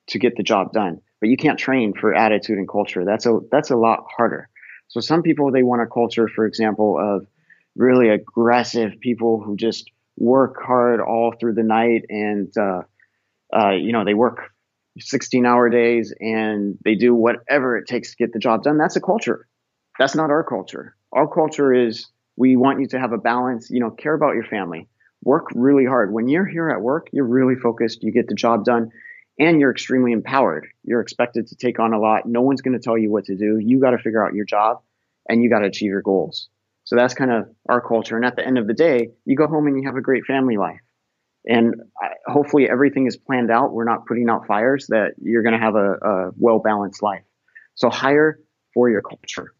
[0.08, 1.00] to get the job done.
[1.20, 3.04] But you can't train for attitude and culture.
[3.04, 4.48] That's a that's a lot harder.
[4.88, 7.26] So some people they want a culture, for example, of
[7.78, 12.82] really aggressive people who just work hard all through the night and uh,
[13.56, 14.50] uh, you know they work
[14.98, 18.76] 16 hour days and they do whatever it takes to get the job done.
[18.78, 19.48] That's a culture.
[19.98, 20.96] That's not our culture.
[21.12, 24.44] Our culture is we want you to have a balance, you know, care about your
[24.44, 24.88] family,
[25.22, 26.12] work really hard.
[26.12, 28.90] When you're here at work, you're really focused, you get the job done,
[29.38, 30.66] and you're extremely empowered.
[30.84, 32.26] You're expected to take on a lot.
[32.26, 33.58] No one's going to tell you what to do.
[33.58, 34.82] You got to figure out your job
[35.28, 36.48] and you got to achieve your goals.
[36.88, 38.16] So that's kind of our culture.
[38.16, 40.24] And at the end of the day, you go home and you have a great
[40.24, 40.80] family life.
[41.46, 43.74] And uh, hopefully everything is planned out.
[43.74, 47.24] We're not putting out fires that you're going to have a, a well balanced life.
[47.74, 48.40] So hire
[48.72, 49.52] for your culture.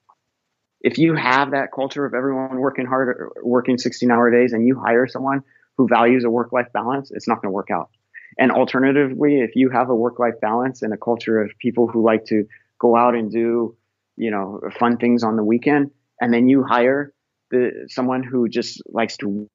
[0.81, 4.81] If you have that culture of everyone working hard, working 16 hour days, and you
[4.81, 5.43] hire someone
[5.77, 7.91] who values a work life balance, it's not going to work out.
[8.38, 12.03] And alternatively, if you have a work life balance and a culture of people who
[12.03, 12.47] like to
[12.81, 13.77] go out and do,
[14.17, 15.91] you know, fun things on the weekend,
[16.23, 17.12] and then you hire
[17.51, 19.49] the someone who just likes to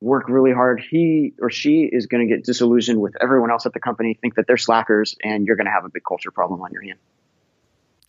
[0.00, 3.72] work really hard, he or she is going to get disillusioned with everyone else at
[3.72, 6.62] the company, think that they're slackers, and you're going to have a big culture problem
[6.62, 6.98] on your hand.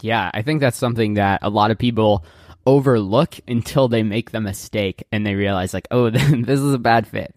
[0.02, 2.24] Yeah, I think that's something that a lot of people
[2.66, 7.08] overlook until they make the mistake and they realize, like, oh, this is a bad
[7.08, 7.34] fit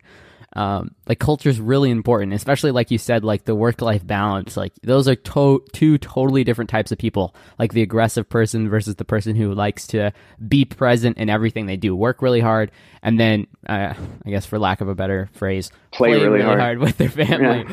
[0.54, 4.56] um, like culture is really important, especially like you said, like the work life balance.
[4.56, 7.34] Like those are to- two totally different types of people.
[7.58, 10.12] Like the aggressive person versus the person who likes to
[10.46, 12.70] be present in everything they do, work really hard,
[13.02, 13.94] and then uh,
[14.26, 16.60] I guess for lack of a better phrase, play, play really, really hard.
[16.60, 16.78] hard.
[16.80, 17.64] with their family.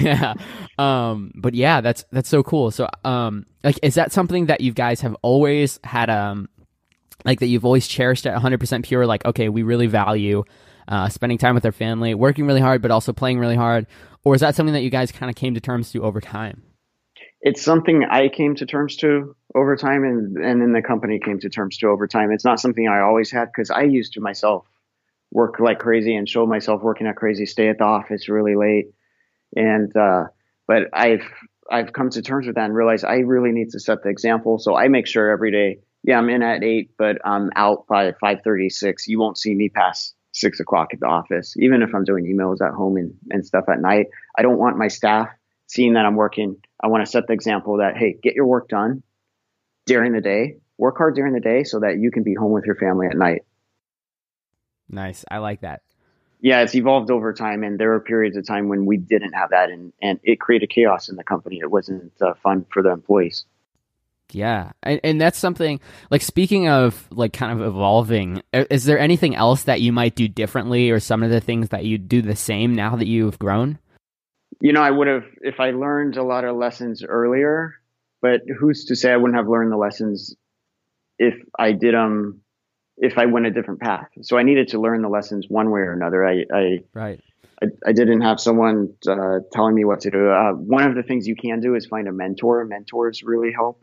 [0.00, 0.34] Yeah.
[0.78, 1.10] yeah.
[1.10, 2.70] Um, but yeah, that's that's so cool.
[2.70, 6.48] So um, like, is that something that you guys have always had um,
[7.24, 9.06] like that you've always cherished at 100% pure?
[9.06, 10.44] Like, okay, we really value
[10.88, 13.86] uh, spending time with their family, working really hard, but also playing really hard?
[14.24, 16.62] Or is that something that you guys kind of came to terms to over time?
[17.40, 21.38] It's something I came to terms to over time, and and then the company came
[21.40, 22.32] to terms to over time.
[22.32, 24.66] It's not something I always had because I used to myself
[25.30, 28.86] work like crazy and show myself working at crazy, stay at the office really late,
[29.54, 30.24] and uh,
[30.66, 31.22] but I've
[31.70, 34.58] I've come to terms with that and realized I really need to set the example.
[34.58, 38.14] So I make sure every day, yeah, I'm in at eight, but I'm out by
[38.20, 39.06] five thirty six.
[39.06, 42.60] You won't see me past six o'clock at the office, even if I'm doing emails
[42.60, 44.06] at home and, and stuff at night.
[44.36, 45.28] I don't want my staff
[45.66, 46.56] seeing that I'm working.
[46.82, 49.02] I want to set the example that, hey, get your work done
[49.86, 52.64] during the day, work hard during the day so that you can be home with
[52.64, 53.42] your family at night.
[54.88, 55.24] Nice.
[55.30, 55.82] I like that.
[56.40, 59.50] Yeah, it's evolved over time, and there were periods of time when we didn't have
[59.50, 61.58] that, and, and it created chaos in the company.
[61.58, 63.44] It wasn't uh, fun for the employees.
[64.32, 68.42] Yeah, and, and that's something like speaking of like kind of evolving.
[68.52, 71.84] Is there anything else that you might do differently, or some of the things that
[71.84, 73.78] you do the same now that you've grown?
[74.60, 77.74] You know, I would have if I learned a lot of lessons earlier.
[78.20, 80.34] But who's to say I wouldn't have learned the lessons
[81.18, 82.40] if I did them
[82.96, 84.08] if I went a different path?
[84.22, 86.26] So I needed to learn the lessons one way or another.
[86.26, 87.20] I, I right.
[87.62, 90.30] I, I, didn't have someone uh, telling me what to do.
[90.30, 92.64] Uh, one of the things you can do is find a mentor.
[92.64, 93.82] Mentors really help.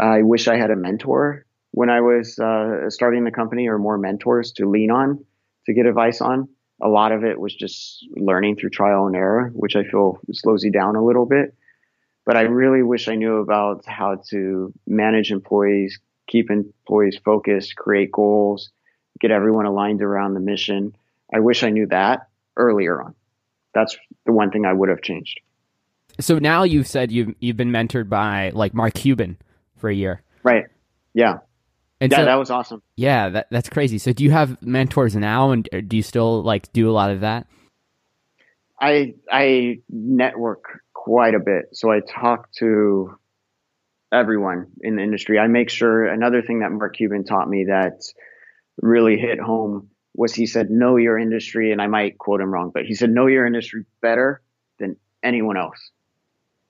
[0.00, 3.98] I wish I had a mentor when I was uh, starting the company or more
[3.98, 5.24] mentors to lean on
[5.66, 6.48] to get advice on.
[6.82, 10.64] A lot of it was just learning through trial and error, which I feel slows
[10.64, 11.54] you down a little bit.
[12.24, 18.10] But I really wish I knew about how to manage employees, keep employees focused, create
[18.10, 18.70] goals,
[19.20, 20.96] get everyone aligned around the mission.
[21.34, 23.14] I wish I knew that earlier on.
[23.74, 25.40] That's the one thing I would have changed.
[26.18, 29.36] So now you've said you've you've been mentored by like Mark Cuban
[29.80, 30.22] for a year.
[30.42, 30.66] Right.
[31.14, 31.38] Yeah.
[32.00, 32.82] And yeah, so, that was awesome.
[32.96, 33.98] Yeah, that, that's crazy.
[33.98, 37.20] So, do you have mentors now, and do you still like do a lot of
[37.20, 37.46] that?
[38.80, 43.18] I I network quite a bit, so I talk to
[44.12, 45.38] everyone in the industry.
[45.38, 48.02] I make sure another thing that Mark Cuban taught me that
[48.80, 52.70] really hit home was he said, "Know your industry," and I might quote him wrong,
[52.72, 54.40] but he said, "Know your industry better
[54.78, 55.90] than anyone else."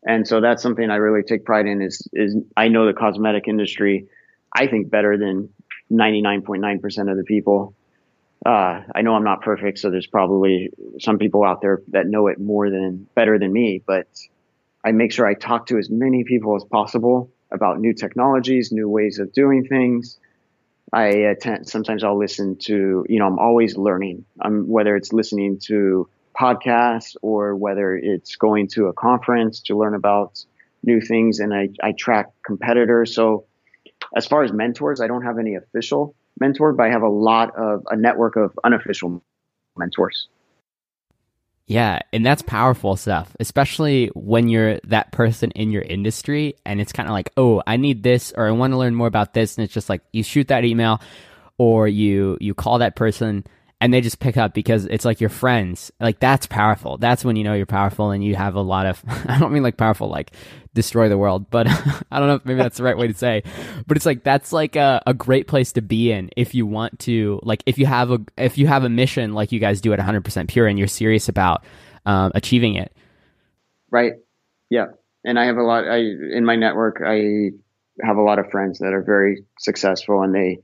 [0.05, 3.49] And so that's something I really take pride in is, is I know the cosmetic
[3.49, 4.07] industry,
[4.53, 5.51] I think better than
[5.91, 7.75] 99.9% of the people.
[8.45, 10.71] Uh, I know I'm not perfect, so there's probably
[11.01, 14.09] some people out there that know it more than better than me, but
[14.83, 18.89] I make sure I talk to as many people as possible about new technologies, new
[18.89, 20.19] ways of doing things.
[20.93, 24.25] I attend, sometimes I'll listen to, you know, I'm always learning.
[24.41, 26.09] I'm, whether it's listening to
[26.41, 30.43] podcasts or whether it's going to a conference to learn about
[30.83, 31.41] new things.
[31.41, 33.15] And I, I track competitors.
[33.15, 33.45] So
[34.17, 37.55] as far as mentors, I don't have any official mentor, but I have a lot
[37.57, 39.23] of a network of unofficial
[39.77, 40.29] mentors.
[41.67, 46.93] Yeah, and that's powerful stuff, especially when you're that person in your industry and it's
[46.93, 49.57] kind of like, "Oh, I need this or I want to learn more about this."
[49.57, 51.01] And it's just like you shoot that email
[51.59, 53.45] or you you call that person
[53.81, 55.91] and they just pick up because it's like your friends.
[55.99, 56.99] Like that's powerful.
[56.99, 59.63] That's when you know you're powerful and you have a lot of I don't mean
[59.63, 60.33] like powerful like
[60.75, 61.67] destroy the world, but
[62.11, 63.43] I don't know if maybe that's the right way to say.
[63.87, 66.99] But it's like that's like a, a great place to be in if you want
[67.01, 69.93] to like if you have a if you have a mission like you guys do
[69.93, 71.65] at 100% pure and you're serious about
[72.05, 72.93] um, achieving it.
[73.91, 74.13] Right.
[74.69, 74.87] Yeah.
[75.25, 77.51] And I have a lot I in my network I
[78.03, 80.61] have a lot of friends that are very successful and they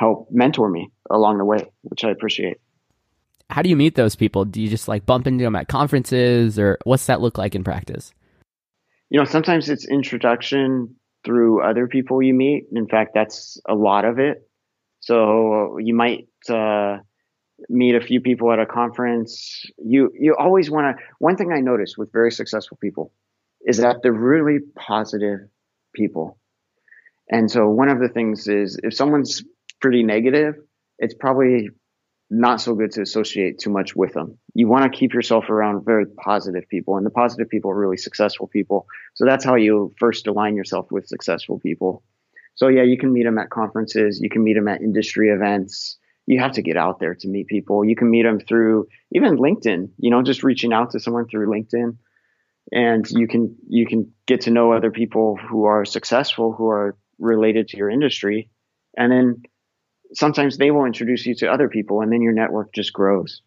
[0.00, 2.56] help mentor me along the way, which I appreciate.
[3.50, 4.46] How do you meet those people?
[4.46, 7.62] Do you just like bump into them at conferences or what's that look like in
[7.62, 8.14] practice?
[9.10, 12.64] You know, sometimes it's introduction through other people you meet.
[12.72, 14.48] In fact, that's a lot of it.
[15.00, 16.98] So you might uh,
[17.68, 19.66] meet a few people at a conference.
[19.76, 21.04] You you always want to.
[21.18, 23.12] One thing I notice with very successful people
[23.66, 25.40] is that they're really positive
[25.94, 26.38] people.
[27.30, 29.44] And so one of the things is if someone's
[29.80, 30.54] pretty negative,
[30.98, 31.70] it's probably
[32.30, 34.38] not so good to associate too much with them.
[34.54, 37.96] You want to keep yourself around very positive people, and the positive people are really
[37.96, 38.86] successful people.
[39.14, 42.04] So that's how you first align yourself with successful people.
[42.54, 45.98] So yeah, you can meet them at conferences, you can meet them at industry events.
[46.26, 47.84] You have to get out there to meet people.
[47.84, 51.48] You can meet them through even LinkedIn, you know, just reaching out to someone through
[51.48, 51.96] LinkedIn.
[52.70, 56.96] And you can you can get to know other people who are successful, who are
[57.18, 58.50] related to your industry.
[58.96, 59.42] And then
[60.12, 63.42] sometimes they will introduce you to other people and then your network just grows.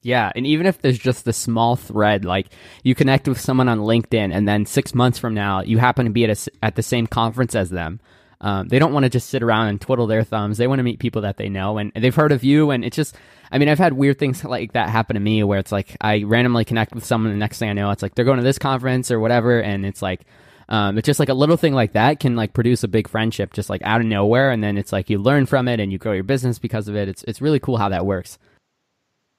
[0.00, 2.46] Yeah, and even if there's just a small thread, like
[2.84, 6.12] you connect with someone on LinkedIn, and then six months from now you happen to
[6.12, 8.00] be at a, at the same conference as them,
[8.40, 10.58] um, they don't want to just sit around and twiddle their thumbs.
[10.58, 12.70] They want to meet people that they know, and they've heard of you.
[12.70, 13.16] And it's just,
[13.50, 16.22] I mean, I've had weird things like that happen to me, where it's like I
[16.22, 18.44] randomly connect with someone, and the next thing I know, it's like they're going to
[18.44, 20.20] this conference or whatever, and it's like
[20.68, 23.52] um, it's just like a little thing like that can like produce a big friendship
[23.52, 25.98] just like out of nowhere, and then it's like you learn from it and you
[25.98, 27.08] grow your business because of it.
[27.08, 28.38] It's it's really cool how that works.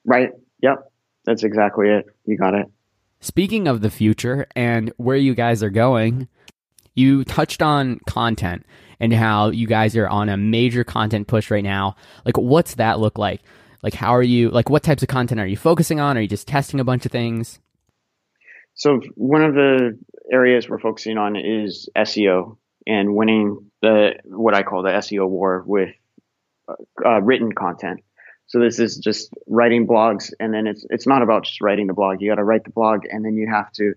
[0.05, 0.31] Right.
[0.61, 0.91] Yep.
[1.25, 2.05] That's exactly it.
[2.25, 2.65] You got it.
[3.19, 6.27] Speaking of the future and where you guys are going,
[6.95, 8.65] you touched on content
[8.99, 11.95] and how you guys are on a major content push right now.
[12.25, 13.41] Like, what's that look like?
[13.81, 16.17] Like, how are you, like, what types of content are you focusing on?
[16.17, 17.59] Are you just testing a bunch of things?
[18.73, 19.97] So, one of the
[20.31, 22.57] areas we're focusing on is SEO
[22.87, 25.89] and winning the what I call the SEO war with
[27.05, 28.01] uh, written content.
[28.47, 31.93] So this is just writing blogs, and then it's it's not about just writing the
[31.93, 32.21] blog.
[32.21, 33.93] You got to write the blog, and then you have to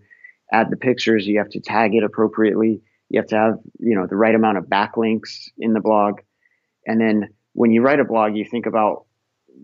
[0.52, 1.26] add the pictures.
[1.26, 2.82] You have to tag it appropriately.
[3.08, 6.20] You have to have you know the right amount of backlinks in the blog,
[6.86, 9.06] and then when you write a blog, you think about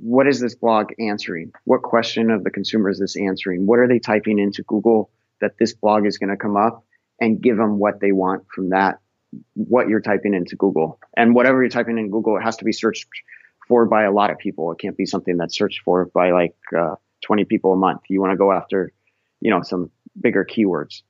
[0.00, 1.52] what is this blog answering?
[1.64, 3.66] What question of the consumer is this answering?
[3.66, 5.10] What are they typing into Google
[5.40, 6.84] that this blog is going to come up
[7.20, 9.00] and give them what they want from that,
[9.54, 10.98] what you're typing into Google.
[11.16, 13.06] And whatever you're typing in Google, it has to be searched
[13.66, 14.72] for by a lot of people.
[14.72, 18.02] It can't be something that's searched for by like uh, 20 people a month.
[18.08, 18.92] You want to go after,
[19.40, 21.02] you know, some bigger keywords.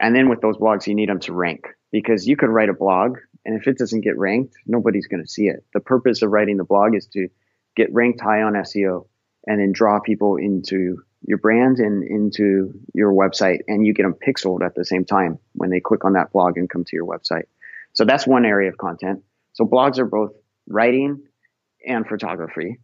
[0.00, 2.74] And then with those blogs, you need them to rank because you could write a
[2.74, 5.64] blog and if it doesn't get ranked, nobody's going to see it.
[5.72, 7.28] The purpose of writing the blog is to
[7.76, 9.06] get ranked high on SEO
[9.46, 14.14] and then draw people into your brand and into your website and you get them
[14.14, 17.06] pixeled at the same time when they click on that blog and come to your
[17.06, 17.44] website.
[17.92, 19.22] So that's one area of content.
[19.52, 20.32] So blogs are both
[20.68, 21.22] writing
[21.86, 22.78] and photography.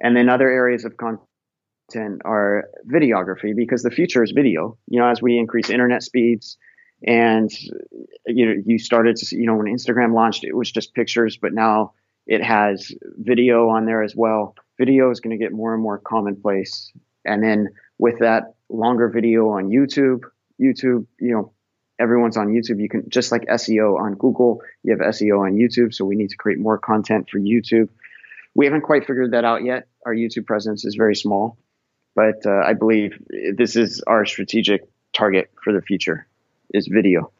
[0.00, 4.76] And then other areas of content are videography because the future is video.
[4.88, 6.56] You know, as we increase internet speeds
[7.06, 7.50] and
[8.26, 11.38] you know, you started to see, you know, when Instagram launched, it was just pictures,
[11.40, 11.92] but now
[12.26, 14.54] it has video on there as well.
[14.78, 16.92] Video is going to get more and more commonplace
[17.28, 17.68] and then
[17.98, 20.22] with that longer video on YouTube,
[20.60, 21.52] YouTube, you know,
[21.98, 22.80] everyone's on YouTube.
[22.80, 25.94] You can just like SEO on Google, you have SEO on YouTube.
[25.94, 27.88] So we need to create more content for YouTube.
[28.54, 29.88] We haven't quite figured that out yet.
[30.04, 31.58] Our YouTube presence is very small,
[32.14, 33.12] but uh, I believe
[33.56, 36.26] this is our strategic target for the future
[36.72, 37.30] is video.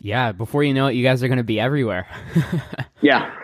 [0.00, 2.06] Yeah, before you know it, you guys are going to be everywhere.
[3.00, 3.34] yeah.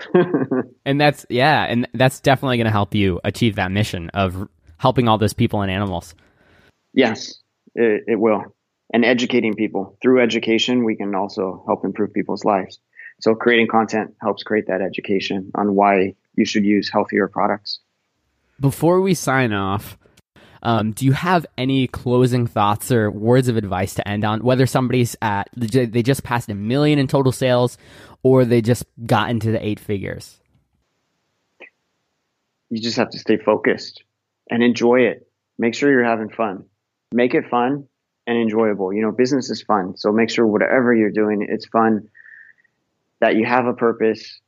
[0.84, 4.48] and that's yeah, and that's definitely going to help you achieve that mission of
[4.84, 6.14] helping all those people and animals.
[6.92, 7.40] Yes,
[7.74, 8.42] it, it will.
[8.92, 9.96] and educating people.
[10.02, 12.78] Through education, we can also help improve people's lives.
[13.20, 17.80] So creating content helps create that education on why you should use healthier products.
[18.60, 19.96] Before we sign off,
[20.62, 24.44] um, do you have any closing thoughts or words of advice to end on?
[24.44, 27.78] Whether somebody's at they just passed a million in total sales,
[28.22, 30.40] or they just got into the eight figures.
[32.70, 34.04] You just have to stay focused
[34.50, 35.26] and enjoy it.
[35.58, 36.64] Make sure you're having fun.
[37.12, 37.86] Make it fun
[38.26, 38.92] and enjoyable.
[38.92, 42.08] You know, business is fun, so make sure whatever you're doing, it's fun.
[43.20, 44.40] That you have a purpose,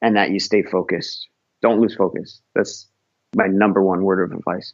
[0.00, 1.28] and that you stay focused.
[1.62, 2.40] Don't lose focus.
[2.54, 2.88] That's
[3.34, 4.72] my number one word of advice.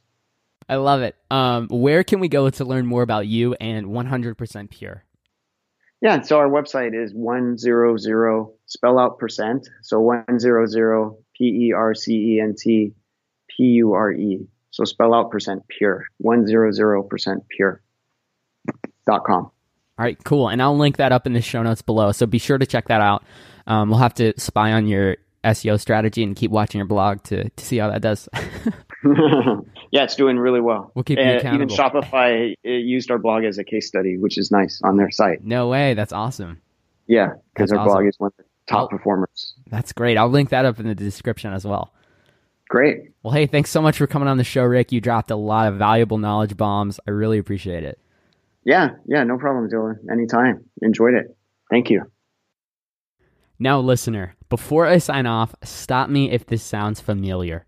[0.68, 1.16] I love it.
[1.30, 5.04] Um, where can we go to learn more about you and 100% Pure?
[6.00, 9.68] Yeah, so our website is 100 spell out percent.
[9.82, 12.92] So 100 P E R C E N T
[13.48, 14.48] P U R E.
[14.72, 16.04] So spell out percent pure.
[16.18, 17.80] 100 percent pure.
[19.06, 19.44] Dot com.
[19.44, 20.48] All right, cool.
[20.48, 22.12] And I'll link that up in the show notes below.
[22.12, 23.24] So be sure to check that out.
[23.66, 27.48] Um, we'll have to spy on your SEO strategy and keep watching your blog to,
[27.48, 28.28] to see how that does.
[29.90, 30.92] yeah, it's doing really well.
[30.94, 31.64] We'll keep you accountable.
[31.64, 35.44] Even Shopify used our blog as a case study, which is nice on their site.
[35.44, 35.94] No way.
[35.94, 36.60] That's awesome.
[37.06, 37.92] Yeah, because our awesome.
[37.92, 39.54] blog is one of the top I'll, performers.
[39.68, 40.16] That's great.
[40.16, 41.92] I'll link that up in the description as well.
[42.72, 43.10] Great.
[43.22, 44.92] Well, hey, thanks so much for coming on the show, Ric.
[44.92, 46.98] You dropped a lot of valuable knowledge bombs.
[47.06, 48.00] I really appreciate it.
[48.64, 49.96] Yeah, yeah, no problem, Dylan.
[50.10, 50.64] Anytime.
[50.80, 51.36] Enjoyed it.
[51.70, 52.10] Thank you.
[53.58, 57.66] Now, listener, before I sign off, stop me if this sounds familiar.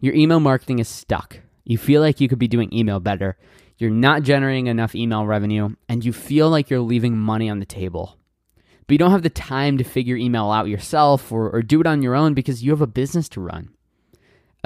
[0.00, 1.40] Your email marketing is stuck.
[1.64, 3.38] You feel like you could be doing email better.
[3.78, 7.64] You're not generating enough email revenue, and you feel like you're leaving money on the
[7.64, 8.18] table.
[8.86, 11.86] But you don't have the time to figure email out yourself or, or do it
[11.86, 13.70] on your own because you have a business to run.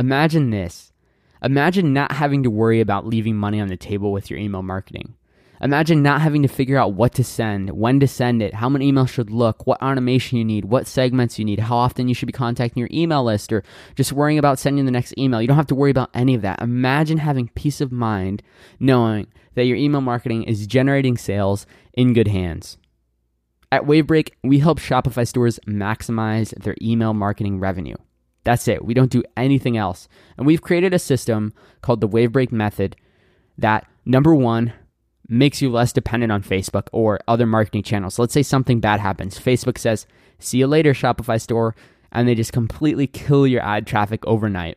[0.01, 0.95] Imagine this.
[1.43, 5.15] Imagine not having to worry about leaving money on the table with your email marketing.
[5.61, 8.91] Imagine not having to figure out what to send, when to send it, how many
[8.91, 12.29] emails should look, what automation you need, what segments you need, how often you should
[12.29, 13.63] be contacting your email list, or
[13.95, 15.43] just worrying about sending the next email.
[15.43, 16.63] You don't have to worry about any of that.
[16.63, 18.43] Imagine having peace of mind
[18.79, 22.79] knowing that your email marketing is generating sales in good hands.
[23.71, 27.97] At Wavebreak, we help Shopify stores maximize their email marketing revenue.
[28.45, 28.84] That's it.
[28.84, 30.09] We don't do anything else.
[30.36, 32.97] And we've created a system called the Wavebreak method
[33.59, 34.72] that number one,
[35.30, 38.18] makes you less dependent on Facebook or other marketing channels.
[38.18, 39.38] Let's say something bad happens.
[39.38, 40.07] Facebook says,
[40.41, 41.76] see you later, Shopify store,
[42.11, 44.76] and they just completely kill your ad traffic overnight.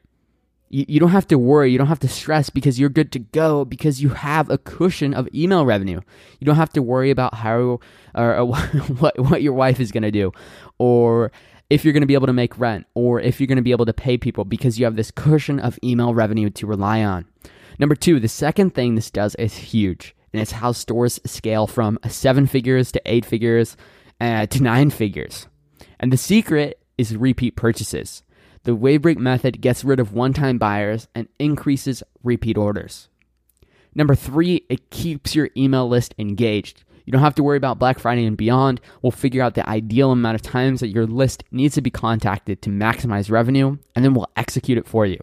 [0.69, 3.19] You, you don't have to worry, you don't have to stress because you're good to
[3.19, 6.01] go because you have a cushion of email revenue.
[6.39, 7.79] You don't have to worry about how
[8.13, 8.45] or,
[8.99, 10.31] what, what your wife is going to do
[10.77, 11.31] or
[11.69, 13.71] if you're going to be able to make rent or if you're going to be
[13.71, 17.25] able to pay people because you have this cushion of email revenue to rely on.
[17.79, 21.99] Number two, the second thing this does is huge and it's how stores scale from
[22.07, 23.77] seven figures to eight figures
[24.19, 25.47] uh, to nine figures.
[25.99, 28.23] And the secret is repeat purchases.
[28.63, 33.09] The Wavebreak method gets rid of one time buyers and increases repeat orders.
[33.93, 36.83] Number three, it keeps your email list engaged.
[37.05, 38.79] You don't have to worry about Black Friday and beyond.
[39.01, 42.61] We'll figure out the ideal amount of times that your list needs to be contacted
[42.61, 45.19] to maximize revenue, and then we'll execute it for you.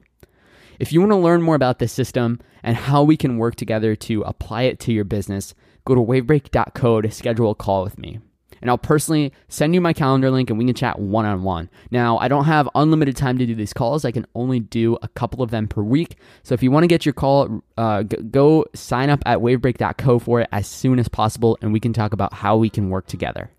[0.79, 3.95] If you want to learn more about this system and how we can work together
[3.97, 5.55] to apply it to your business,
[5.85, 8.21] go to wavebreak.co to schedule a call with me.
[8.61, 11.71] And I'll personally send you my calendar link and we can chat one on one.
[11.91, 14.05] Now, I don't have unlimited time to do these calls.
[14.05, 16.17] I can only do a couple of them per week.
[16.43, 20.41] So if you want to get your call, uh, go sign up at wavebreak.co for
[20.41, 23.51] it as soon as possible and we can talk about how we can work together.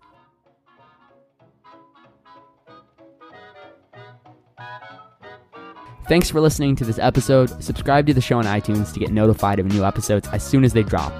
[6.08, 7.62] Thanks for listening to this episode.
[7.62, 10.72] Subscribe to the show on iTunes to get notified of new episodes as soon as
[10.72, 11.12] they drop.